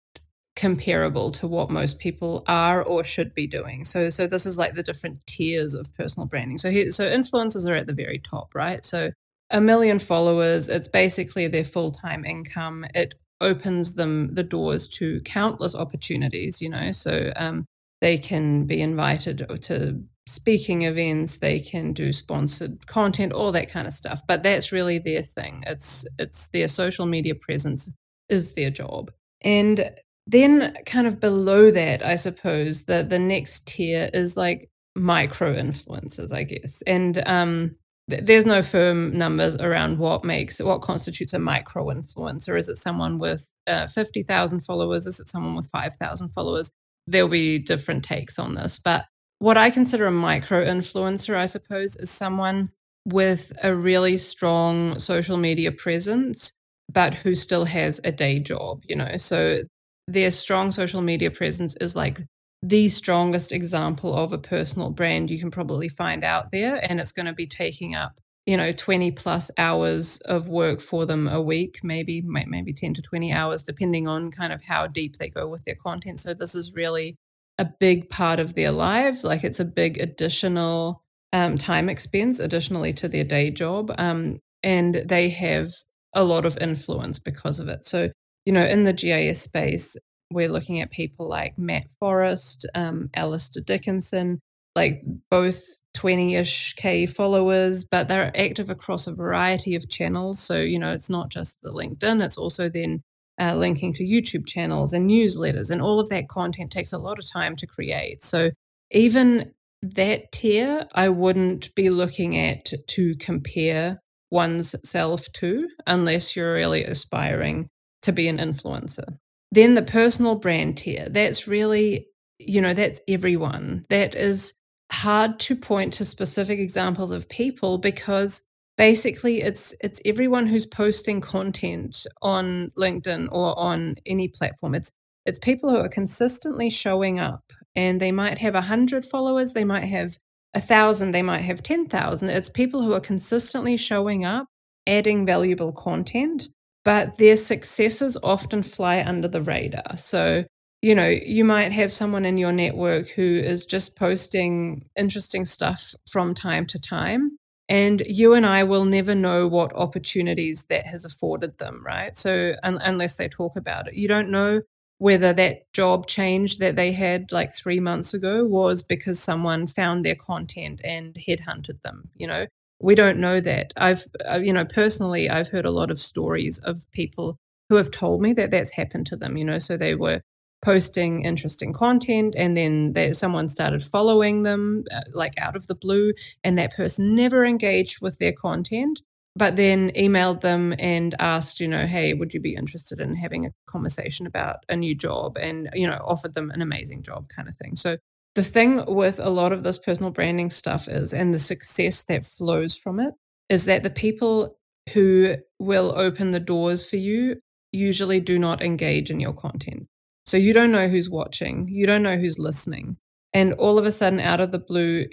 [0.57, 3.85] comparable to what most people are or should be doing.
[3.85, 6.59] So, so this is like the different tiers of personal branding.
[6.59, 8.85] So, here, so influencers are at the very top, right?
[8.85, 9.11] So,
[9.51, 12.85] a million followers, it's basically their full time income.
[12.95, 16.91] It opens them the doors to countless opportunities, you know.
[16.91, 17.67] So, um,
[18.01, 23.87] they can be invited to speaking events they can do sponsored content all that kind
[23.87, 27.91] of stuff but that's really their thing it's it's their social media presence
[28.29, 29.11] is their job
[29.43, 29.89] and
[30.27, 36.33] then kind of below that i suppose the the next tier is like micro influencers
[36.33, 36.83] i guess.
[36.87, 37.77] And um
[38.11, 42.79] th- there's no firm numbers around what makes what constitutes a micro influencer is it
[42.79, 45.07] someone with uh, 50,000 followers?
[45.07, 46.71] Is it someone with 5,000 followers?
[47.07, 48.79] There'll be different takes on this.
[48.79, 49.07] But
[49.39, 52.71] what I consider a micro influencer, I suppose, is someone
[53.05, 56.59] with a really strong social media presence,
[56.91, 59.17] but who still has a day job, you know.
[59.19, 59.63] So
[60.07, 62.21] their strong social media presence is like
[62.63, 66.81] the strongest example of a personal brand you can probably find out there.
[66.89, 68.13] And it's going to be taking up,
[68.47, 73.03] you know, 20 plus hours of work for them a week, maybe, maybe 10 to
[73.03, 76.21] 20 hours, depending on kind of how deep they go with their content.
[76.21, 77.17] So this is really
[77.59, 79.25] a big part of their lives.
[79.25, 81.03] Like it's a big additional
[81.33, 83.93] um, time expense, additionally to their day job.
[83.99, 85.71] Um, and they have
[86.15, 87.85] a lot of influence because of it.
[87.85, 88.11] So,
[88.47, 89.97] you know, in the GIS space,
[90.31, 94.41] we're looking at people like Matt Forrest, um, Alistair Dickinson,
[94.75, 95.63] like both
[95.95, 100.39] 20 ish K followers, but they're active across a variety of channels.
[100.39, 103.03] So, you know, it's not just the LinkedIn, it's also then
[103.41, 107.19] uh, linking to YouTube channels and newsletters, and all of that content takes a lot
[107.19, 108.23] of time to create.
[108.23, 108.51] So
[108.91, 116.55] even that tier, I wouldn't be looking at to compare one's self to unless you're
[116.55, 117.69] really aspiring
[118.07, 119.19] to be an influencer.
[119.53, 123.85] Then the personal brand tier, that's really, you know, that's everyone.
[123.91, 124.55] That is
[124.93, 128.43] hard to point to specific examples of people because
[128.79, 134.93] basically it's it's everyone who's posting content on linkedin or on any platform it's
[135.27, 139.65] It's people who are consistently showing up and they might have a hundred followers, they
[139.65, 140.17] might have
[140.55, 142.29] a thousand, they might have 10,000.
[142.31, 144.47] It's people who are consistently showing up,
[144.87, 146.49] adding valuable content,
[146.87, 149.97] but their successes often fly under the radar.
[149.99, 150.45] So,
[150.83, 155.97] you know, you might have someone in your network who is just posting interesting stuff
[156.09, 157.39] from time to time.
[157.69, 162.17] And you and I will never know what opportunities that has afforded them, right?
[162.17, 164.63] So, un- unless they talk about it, you don't know
[164.99, 170.05] whether that job change that they had like three months ago was because someone found
[170.05, 172.11] their content and headhunted them.
[172.17, 172.47] You know,
[172.81, 173.73] we don't know that.
[173.77, 177.37] I've, uh, you know, personally, I've heard a lot of stories of people
[177.69, 179.37] who have told me that that's happened to them.
[179.37, 180.21] You know, so they were
[180.63, 185.75] posting interesting content and then they, someone started following them uh, like out of the
[185.75, 186.13] blue
[186.43, 189.01] and that person never engaged with their content
[189.37, 193.45] but then emailed them and asked, you know, hey, would you be interested in having
[193.45, 197.47] a conversation about a new job and, you know, offered them an amazing job kind
[197.47, 197.77] of thing.
[197.77, 197.99] So
[198.37, 202.25] the thing with a lot of this personal branding stuff is, and the success that
[202.25, 203.15] flows from it,
[203.49, 204.57] is that the people
[204.93, 207.37] who will open the doors for you
[207.73, 209.89] usually do not engage in your content.
[210.27, 212.99] So you don't know who's watching, you don't know who's listening.
[213.33, 215.07] And all of a sudden, out of the blue,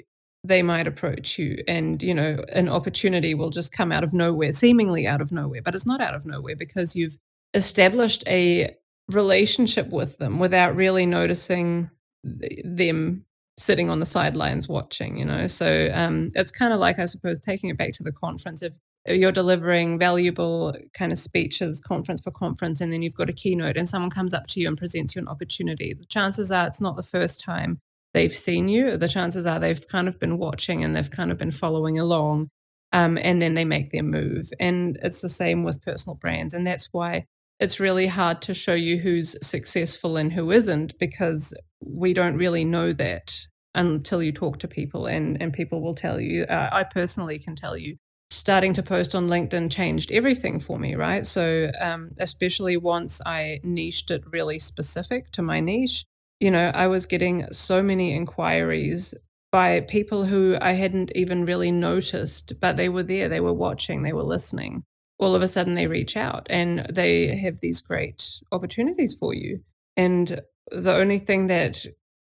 [0.43, 4.51] they might approach you and you know an opportunity will just come out of nowhere
[4.51, 7.15] seemingly out of nowhere but it's not out of nowhere because you've
[7.53, 8.75] established a
[9.09, 11.89] relationship with them without really noticing
[12.23, 13.25] them
[13.57, 17.39] sitting on the sidelines watching you know so um, it's kind of like i suppose
[17.39, 18.73] taking it back to the conference if
[19.05, 23.77] you're delivering valuable kind of speeches conference for conference and then you've got a keynote
[23.77, 26.81] and someone comes up to you and presents you an opportunity the chances are it's
[26.81, 27.79] not the first time
[28.13, 31.37] they've seen you, the chances are they've kind of been watching and they've kind of
[31.37, 32.49] been following along.
[32.91, 34.51] Um, and then they make their move.
[34.59, 36.53] And it's the same with personal brands.
[36.53, 37.25] And that's why
[37.59, 41.55] it's really hard to show you who's successful and who isn't because
[41.85, 46.19] we don't really know that until you talk to people and, and people will tell
[46.19, 46.43] you.
[46.43, 47.97] Uh, I personally can tell you
[48.33, 51.25] starting to post on LinkedIn changed everything for me, right?
[51.25, 56.05] So, um, especially once I niched it really specific to my niche,
[56.39, 59.13] you know, I was getting so many inquiries
[59.51, 64.01] by people who I hadn't even really noticed, but they were there, they were watching,
[64.01, 64.83] they were listening.
[65.19, 69.61] All of a sudden, they reach out and they have these great opportunities for you.
[69.95, 70.41] And
[70.71, 71.85] the only thing that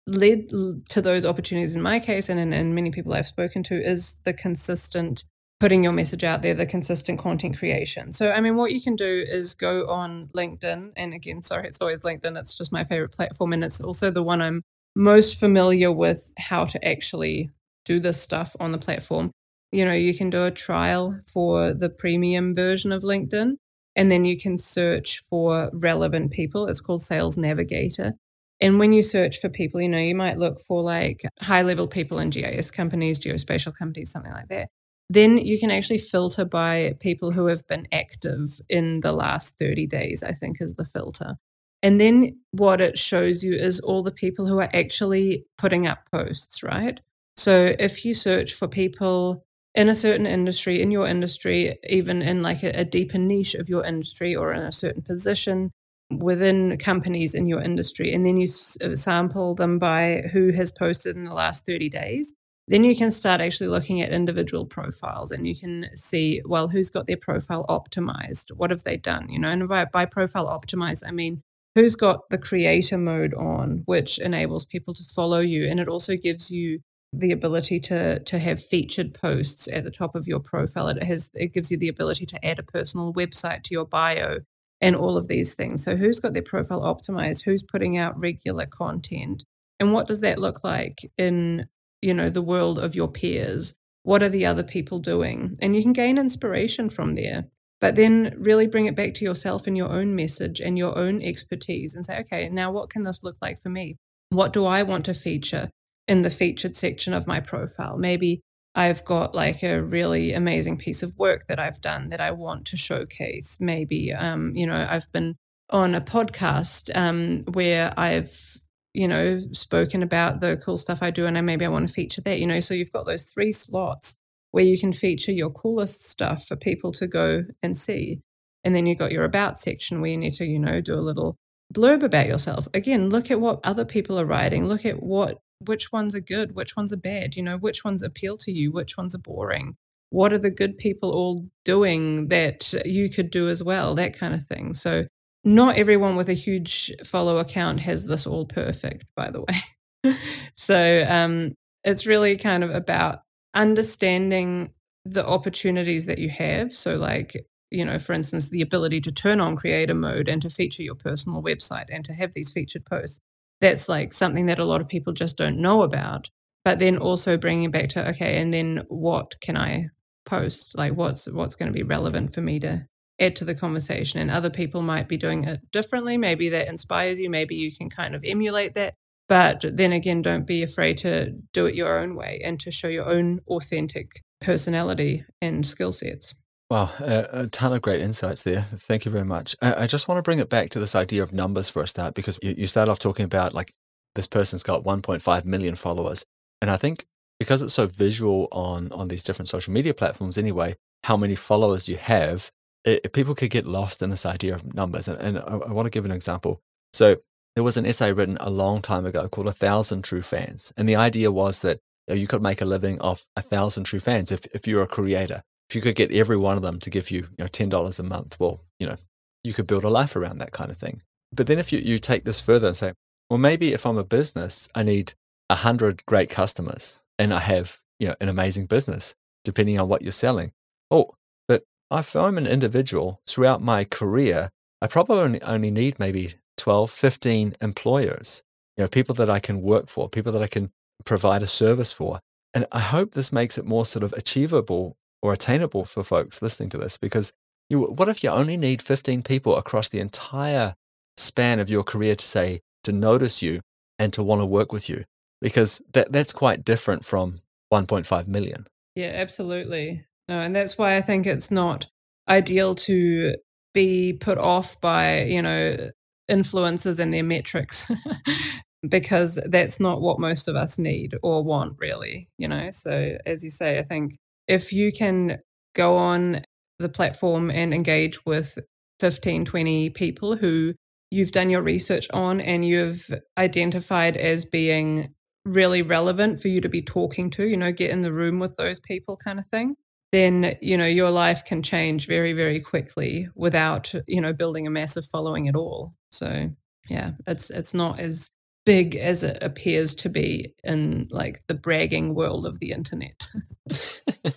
[0.07, 0.49] led
[0.89, 4.17] to those opportunities in my case and in, in many people I've spoken to is
[4.23, 5.25] the consistent
[5.59, 8.11] putting your message out there, the consistent content creation.
[8.11, 10.91] So, I mean, what you can do is go on LinkedIn.
[10.95, 12.37] And again, sorry, it's always LinkedIn.
[12.37, 13.53] It's just my favorite platform.
[13.53, 14.63] And it's also the one I'm
[14.95, 17.49] most familiar with how to actually
[17.85, 19.31] do this stuff on the platform.
[19.71, 23.55] You know, you can do a trial for the premium version of LinkedIn,
[23.95, 26.67] and then you can search for relevant people.
[26.67, 28.13] It's called Sales Navigator.
[28.61, 31.87] And when you search for people, you know, you might look for like high level
[31.87, 34.69] people in GIS companies, geospatial companies, something like that
[35.09, 39.85] then you can actually filter by people who have been active in the last 30
[39.87, 41.35] days, I think is the filter.
[41.83, 45.99] And then what it shows you is all the people who are actually putting up
[46.11, 46.99] posts, right?
[47.37, 49.43] So if you search for people
[49.75, 53.69] in a certain industry, in your industry, even in like a, a deeper niche of
[53.69, 55.71] your industry or in a certain position
[56.11, 58.47] within companies in your industry, and then you
[58.83, 62.33] uh, sample them by who has posted in the last 30 days,
[62.67, 66.89] then you can start actually looking at individual profiles and you can see, well, who's
[66.89, 68.51] got their profile optimized?
[68.55, 69.29] What have they done?
[69.29, 71.43] You know, and by, by profile optimized, I mean,
[71.75, 75.67] who's got the creator mode on, which enables people to follow you.
[75.67, 76.79] And it also gives you
[77.13, 80.87] the ability to to have featured posts at the top of your profile.
[80.87, 84.39] It has it gives you the ability to add a personal website to your bio
[84.81, 85.83] and all of these things.
[85.83, 87.43] So who's got their profile optimized?
[87.45, 89.43] Who's putting out regular content?
[89.79, 91.65] And what does that look like in
[92.05, 93.73] you know the world of your peers
[94.03, 97.45] what are the other people doing and you can gain inspiration from there
[97.81, 101.21] but then really bring it back to yourself and your own message and your own
[101.21, 103.97] expertise and say okay now what can this look like for me
[104.29, 105.69] what do i want to feature
[106.07, 108.41] in the featured section of my profile maybe
[108.75, 112.65] i've got like a really amazing piece of work that i've done that i want
[112.65, 115.35] to showcase maybe um, you know i've been
[115.71, 118.59] on a podcast um, where i've
[118.95, 121.93] you know, spoken about the cool stuff I do and I maybe I want to
[121.93, 122.61] feature that, you know.
[122.61, 124.15] So you've got those three slots
[124.51, 128.21] where you can feature your coolest stuff for people to go and see.
[128.63, 131.01] And then you've got your about section where you need to, you know, do a
[131.03, 131.37] little
[131.73, 132.69] blurb about yourself.
[132.73, 134.65] Again, look at what other people are writing.
[134.65, 138.03] Look at what which ones are good, which ones are bad, you know, which ones
[138.03, 139.75] appeal to you, which ones are boring.
[140.09, 143.95] What are the good people all doing that you could do as well?
[143.95, 144.73] That kind of thing.
[144.73, 145.07] So
[145.43, 149.41] not everyone with a huge follow account has this all perfect, by the
[150.05, 150.17] way.
[150.55, 151.53] so um,
[151.83, 153.21] it's really kind of about
[153.53, 154.71] understanding
[155.05, 156.73] the opportunities that you have.
[156.73, 160.49] So, like, you know, for instance, the ability to turn on creator mode and to
[160.49, 163.19] feature your personal website and to have these featured posts.
[163.61, 166.29] That's like something that a lot of people just don't know about.
[166.63, 169.89] But then also bringing back to okay, and then what can I
[170.25, 170.75] post?
[170.75, 172.87] Like, what's what's going to be relevant for me to
[173.19, 174.19] add to the conversation?
[174.19, 176.17] And other people might be doing it differently.
[176.17, 177.29] Maybe that inspires you.
[177.29, 178.95] Maybe you can kind of emulate that.
[179.27, 182.87] But then again, don't be afraid to do it your own way and to show
[182.87, 186.35] your own authentic personality and skill sets.
[186.69, 188.63] Wow, a, a, ton of great insights there.
[188.63, 189.55] Thank you very much.
[189.61, 191.87] I, I, just want to bring it back to this idea of numbers for a
[191.87, 193.71] start because you, you start off talking about like
[194.15, 196.25] this person's got 1.5 million followers.
[196.61, 197.05] And I think
[197.39, 201.87] because it's so visual on, on these different social media platforms anyway, how many followers
[201.87, 202.49] you have,
[202.83, 205.07] it, people could get lost in this idea of numbers.
[205.07, 206.61] And, and I, I want to give an example.
[206.93, 207.17] So
[207.55, 210.73] there was an essay written a long time ago called A Thousand True Fans.
[210.75, 214.31] And the idea was that you could make a living off a thousand true fans
[214.31, 215.43] if, if you're a creator.
[215.69, 218.03] If you could get every one of them to give you, you know, $10 a
[218.03, 218.97] month, well, you know,
[219.43, 221.01] you could build a life around that kind of thing.
[221.31, 222.93] But then if you, you take this further and say,
[223.29, 225.13] well, maybe if I'm a business, I need
[225.49, 230.01] a hundred great customers and I have, you know, an amazing business, depending on what
[230.01, 230.51] you're selling.
[230.91, 231.15] Oh,
[231.47, 234.49] but if I'm an individual throughout my career,
[234.81, 238.43] I probably only, only need maybe 12, 15 employers,
[238.77, 240.71] you know, people that I can work for, people that I can
[241.03, 242.19] provide a service for.
[242.53, 244.95] And I hope this makes it more sort of achievable
[245.25, 247.33] or attainable for folks listening to this because
[247.69, 250.75] you, what if you only need 15 people across the entire
[251.17, 253.61] span of your career to say, to notice you
[253.97, 255.05] and to want to work with you?
[255.41, 257.41] Because that, that's quite different from
[257.73, 258.67] 1.5 million.
[258.95, 260.05] Yeah, absolutely.
[260.27, 261.87] No, and that's why I think it's not
[262.29, 263.35] ideal to
[263.73, 265.89] be put off by, you know,
[266.29, 267.91] influencers and their metrics
[268.89, 273.43] because that's not what most of us need or want really you know so as
[273.43, 274.15] you say i think
[274.47, 275.39] if you can
[275.73, 276.41] go on
[276.79, 278.57] the platform and engage with
[278.99, 280.73] 15 20 people who
[281.11, 285.13] you've done your research on and you've identified as being
[285.45, 288.55] really relevant for you to be talking to you know get in the room with
[288.55, 289.75] those people kind of thing
[290.15, 294.69] then you know your life can change very very quickly without you know building a
[294.69, 295.93] massive following at all.
[296.11, 296.51] So
[296.89, 298.31] yeah it's it's not as
[298.65, 303.27] big as it appears to be in like the bragging world of the internet.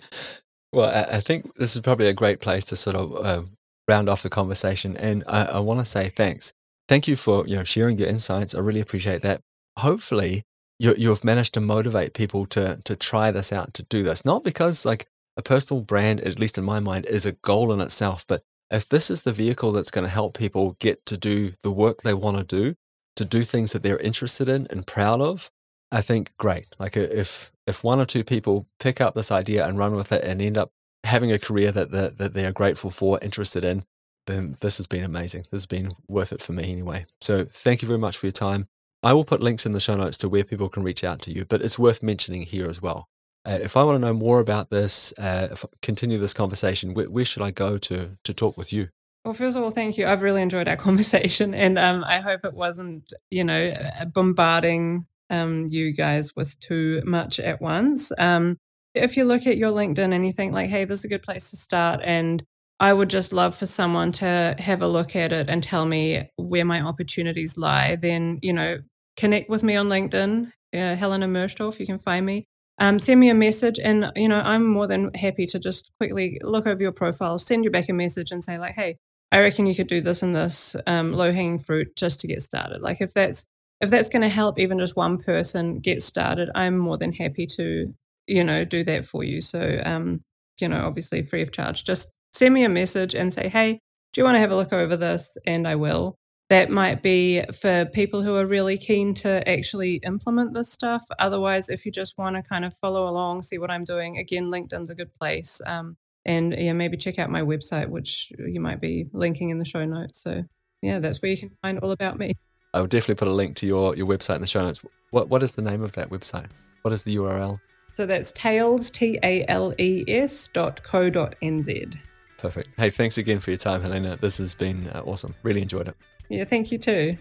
[0.71, 3.43] Well I, think this is probably a great place to sort of uh,
[3.87, 6.53] round off the conversation and i, I want to say thanks.
[6.87, 8.53] Thank you for you know sharing your insights.
[8.53, 9.41] I really appreciate that.
[9.77, 10.43] Hopefully
[10.77, 14.25] you, you've managed to motivate people to to try this out to do this.
[14.25, 15.07] Not because like
[15.37, 18.25] a personal brand, at least in my mind, is a goal in itself.
[18.27, 21.71] But if this is the vehicle that's going to help people get to do the
[21.71, 22.75] work they want to do,
[23.19, 25.51] to do things that they're interested in and proud of,
[25.91, 26.67] I think great.
[26.79, 30.23] Like if if one or two people pick up this idea and run with it
[30.23, 30.71] and end up
[31.03, 33.83] having a career that that, that they are grateful for, interested in,
[34.25, 35.41] then this has been amazing.
[35.43, 37.05] This has been worth it for me anyway.
[37.21, 38.67] So thank you very much for your time.
[39.03, 41.31] I will put links in the show notes to where people can reach out to
[41.31, 43.09] you, but it's worth mentioning here as well.
[43.45, 47.25] Uh, if I want to know more about this, uh, continue this conversation, where, where,
[47.25, 48.89] should I go to to talk with you?
[49.25, 50.07] Well, first of all, thank you.
[50.07, 53.73] I've really enjoyed our conversation, and um, I hope it wasn't, you know,
[54.13, 58.11] bombarding um, you guys with too much at once.
[58.17, 58.57] Um,
[58.95, 61.21] if you look at your LinkedIn and you think like, "Hey, this is a good
[61.21, 62.43] place to start," and
[62.79, 66.29] I would just love for someone to have a look at it and tell me
[66.37, 68.79] where my opportunities lie, then you know,
[69.17, 71.79] connect with me on LinkedIn, uh, Helena Merschdorf.
[71.79, 72.45] You can find me
[72.79, 76.39] um, send me a message and you know i'm more than happy to just quickly
[76.41, 78.97] look over your profile send you back a message and say like hey
[79.31, 82.41] i reckon you could do this and this um, low hanging fruit just to get
[82.41, 82.81] started.
[82.81, 83.49] Like if that's
[83.81, 87.47] if that's going to help even just one person get started i'm more than happy
[87.47, 87.93] to
[88.27, 89.41] you know do that for you.
[89.41, 90.23] So um,
[90.59, 91.83] you know obviously free of charge.
[91.83, 93.79] Just send me a message and say hey
[94.13, 95.37] do you want to have a look over this?
[95.45, 96.17] And i will.
[96.49, 101.03] That might be for people who are really keen to actually implement this stuff.
[101.19, 104.45] Otherwise, if you just want to kind of follow along, see what I'm doing, again,
[104.45, 105.61] LinkedIn's a good place.
[105.67, 109.65] Um, and yeah, maybe check out my website, which you might be linking in the
[109.65, 110.21] show notes.
[110.21, 110.43] So
[110.81, 112.33] yeah, that's where you can find all about me.
[112.73, 114.81] I will definitely put a link to your, your website in the show notes.
[115.11, 116.49] What what is the name of that website?
[116.83, 117.59] What is the URL?
[117.95, 121.97] So that's tales t a l e s dot co dot nz.
[122.37, 122.69] Perfect.
[122.77, 124.17] Hey, thanks again for your time, Helena.
[124.21, 125.35] This has been uh, awesome.
[125.43, 125.95] Really enjoyed it.
[126.29, 127.17] Yeah, thank you too.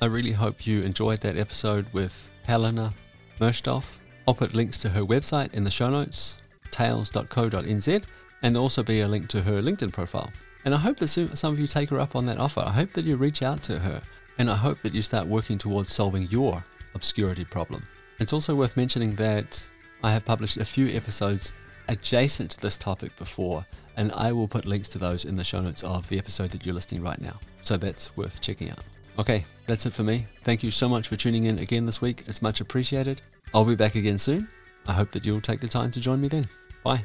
[0.00, 2.94] I really hope you enjoyed that episode with Helena
[3.40, 3.98] Merschdorf.
[4.26, 8.04] I'll put links to her website in the show notes, tales.co.nz,
[8.42, 10.30] and there'll also be a link to her LinkedIn profile.
[10.64, 12.62] And I hope that some of you take her up on that offer.
[12.64, 14.02] I hope that you reach out to her.
[14.38, 16.64] And I hope that you start working towards solving your
[16.94, 17.86] obscurity problem.
[18.18, 19.68] It's also worth mentioning that
[20.02, 21.52] I have published a few episodes
[21.88, 23.64] adjacent to this topic before,
[23.96, 26.64] and I will put links to those in the show notes of the episode that
[26.64, 27.38] you're listening right now.
[27.62, 28.80] So that's worth checking out.
[29.18, 30.26] Okay, that's it for me.
[30.42, 32.24] Thank you so much for tuning in again this week.
[32.26, 33.22] It's much appreciated.
[33.54, 34.48] I'll be back again soon.
[34.86, 36.48] I hope that you'll take the time to join me then.
[36.82, 37.04] Bye.